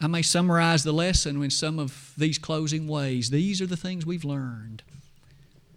I 0.00 0.08
may 0.08 0.22
summarize 0.22 0.82
the 0.82 0.90
lesson 0.90 1.40
in 1.40 1.50
some 1.50 1.78
of 1.78 2.12
these 2.18 2.38
closing 2.38 2.88
ways. 2.88 3.30
These 3.30 3.62
are 3.62 3.66
the 3.66 3.76
things 3.76 4.04
we've 4.04 4.24
learned 4.24 4.82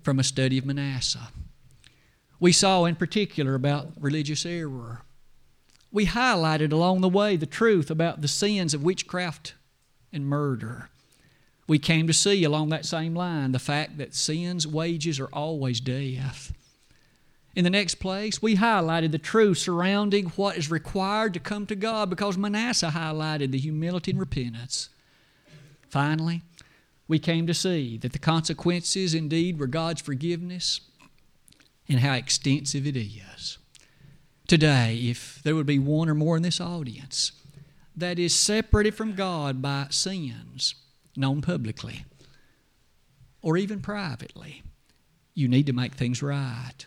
from 0.01 0.17
a 0.17 0.23
study 0.23 0.57
of 0.57 0.65
Manasseh. 0.65 1.29
We 2.41 2.51
saw 2.51 2.83
in 2.83 2.97
particular 2.97 3.55
about 3.55 3.93
religious 3.97 4.45
error 4.45 5.03
we 5.91 6.05
highlighted 6.05 6.71
along 6.71 7.01
the 7.01 7.09
way 7.09 7.35
the 7.35 7.45
truth 7.45 7.91
about 7.91 8.21
the 8.21 8.27
sins 8.27 8.73
of 8.73 8.83
witchcraft 8.83 9.55
and 10.13 10.25
murder. 10.25 10.89
We 11.67 11.79
came 11.79 12.07
to 12.07 12.13
see 12.13 12.43
along 12.43 12.69
that 12.69 12.85
same 12.85 13.13
line 13.13 13.51
the 13.51 13.59
fact 13.59 13.97
that 13.97 14.15
sin's 14.15 14.65
wages 14.65 15.19
are 15.19 15.27
always 15.27 15.79
death. 15.79 16.53
In 17.55 17.65
the 17.65 17.69
next 17.69 17.95
place, 17.95 18.41
we 18.41 18.55
highlighted 18.55 19.11
the 19.11 19.17
truth 19.17 19.57
surrounding 19.57 20.27
what 20.29 20.57
is 20.57 20.71
required 20.71 21.33
to 21.33 21.39
come 21.39 21.65
to 21.67 21.75
God 21.75 22.09
because 22.09 22.37
Manasseh 22.37 22.91
highlighted 22.95 23.51
the 23.51 23.59
humility 23.59 24.11
and 24.11 24.19
repentance. 24.19 24.89
Finally, 25.89 26.41
we 27.09 27.19
came 27.19 27.45
to 27.47 27.53
see 27.53 27.97
that 27.97 28.13
the 28.13 28.19
consequences 28.19 29.13
indeed 29.13 29.59
were 29.59 29.67
God's 29.67 30.01
forgiveness 30.01 30.79
and 31.91 31.99
how 31.99 32.13
extensive 32.13 32.87
it 32.87 32.95
is 32.95 33.57
today, 34.47 34.97
if 35.03 35.41
there 35.43 35.55
would 35.55 35.65
be 35.65 35.77
one 35.77 36.09
or 36.09 36.15
more 36.15 36.37
in 36.37 36.43
this 36.43 36.61
audience 36.61 37.33
that 37.95 38.17
is 38.17 38.33
separated 38.33 38.95
from 38.95 39.13
God 39.13 39.61
by 39.61 39.87
sins 39.89 40.75
known 41.15 41.41
publicly 41.41 42.05
or 43.41 43.57
even 43.57 43.81
privately, 43.81 44.63
you 45.33 45.49
need 45.49 45.65
to 45.67 45.73
make 45.73 45.93
things 45.93 46.23
right. 46.23 46.85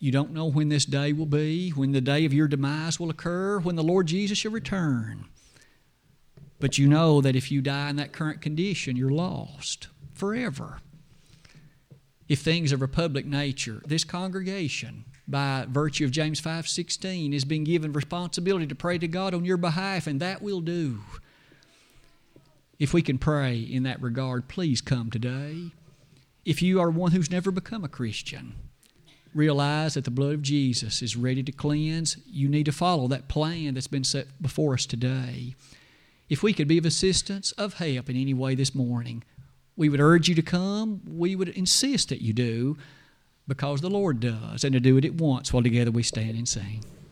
You 0.00 0.10
don't 0.10 0.32
know 0.32 0.46
when 0.46 0.68
this 0.68 0.84
day 0.84 1.12
will 1.12 1.26
be, 1.26 1.70
when 1.70 1.92
the 1.92 2.00
day 2.00 2.24
of 2.24 2.34
your 2.34 2.48
demise 2.48 2.98
will 2.98 3.10
occur, 3.10 3.60
when 3.60 3.76
the 3.76 3.82
Lord 3.82 4.06
Jesus 4.06 4.38
shall 4.38 4.52
return. 4.52 5.26
But 6.58 6.78
you 6.78 6.88
know 6.88 7.20
that 7.20 7.36
if 7.36 7.52
you 7.52 7.60
die 7.60 7.90
in 7.90 7.96
that 7.96 8.12
current 8.12 8.40
condition, 8.40 8.96
you're 8.96 9.10
lost 9.10 9.88
forever. 10.12 10.80
If 12.28 12.40
things 12.40 12.72
of 12.72 12.82
a 12.82 12.88
public 12.88 13.24
nature, 13.24 13.82
this 13.86 14.04
congregation 14.04 15.04
by 15.26 15.66
virtue 15.68 16.04
of 16.04 16.10
James 16.10 16.40
5:16 16.40 17.32
is 17.32 17.44
being 17.44 17.64
given 17.64 17.92
responsibility 17.92 18.66
to 18.66 18.74
pray 18.74 18.98
to 18.98 19.08
God 19.08 19.34
on 19.34 19.44
your 19.44 19.56
behalf 19.56 20.06
and 20.06 20.20
that 20.20 20.42
will 20.42 20.60
do. 20.60 21.00
If 22.78 22.92
we 22.92 23.02
can 23.02 23.18
pray 23.18 23.58
in 23.58 23.82
that 23.84 24.00
regard, 24.00 24.46
please 24.46 24.80
come 24.80 25.10
today. 25.10 25.72
If 26.44 26.62
you 26.62 26.80
are 26.80 26.90
one 26.90 27.12
who's 27.12 27.30
never 27.30 27.50
become 27.50 27.82
a 27.82 27.88
Christian, 27.88 28.54
realize 29.34 29.94
that 29.94 30.04
the 30.04 30.10
blood 30.10 30.34
of 30.34 30.42
Jesus 30.42 31.02
is 31.02 31.16
ready 31.16 31.42
to 31.42 31.52
cleanse. 31.52 32.18
You 32.26 32.48
need 32.48 32.64
to 32.66 32.72
follow 32.72 33.08
that 33.08 33.28
plan 33.28 33.74
that's 33.74 33.86
been 33.86 34.04
set 34.04 34.40
before 34.40 34.74
us 34.74 34.86
today. 34.86 35.54
If 36.28 36.42
we 36.42 36.52
could 36.52 36.68
be 36.68 36.78
of 36.78 36.86
assistance, 36.86 37.52
of 37.52 37.74
help 37.74 38.10
in 38.10 38.16
any 38.16 38.34
way 38.34 38.54
this 38.54 38.74
morning, 38.74 39.24
we 39.78 39.88
would 39.88 40.00
urge 40.00 40.28
you 40.28 40.34
to 40.34 40.42
come. 40.42 41.00
We 41.08 41.36
would 41.36 41.48
insist 41.50 42.10
that 42.10 42.20
you 42.20 42.34
do 42.34 42.76
because 43.46 43.80
the 43.80 43.88
Lord 43.88 44.20
does, 44.20 44.64
and 44.64 44.74
to 44.74 44.80
do 44.80 44.98
it 44.98 45.06
at 45.06 45.14
once 45.14 45.52
while 45.52 45.62
together 45.62 45.90
we 45.90 46.02
stand 46.02 46.36
and 46.36 46.46
sing. 46.46 46.84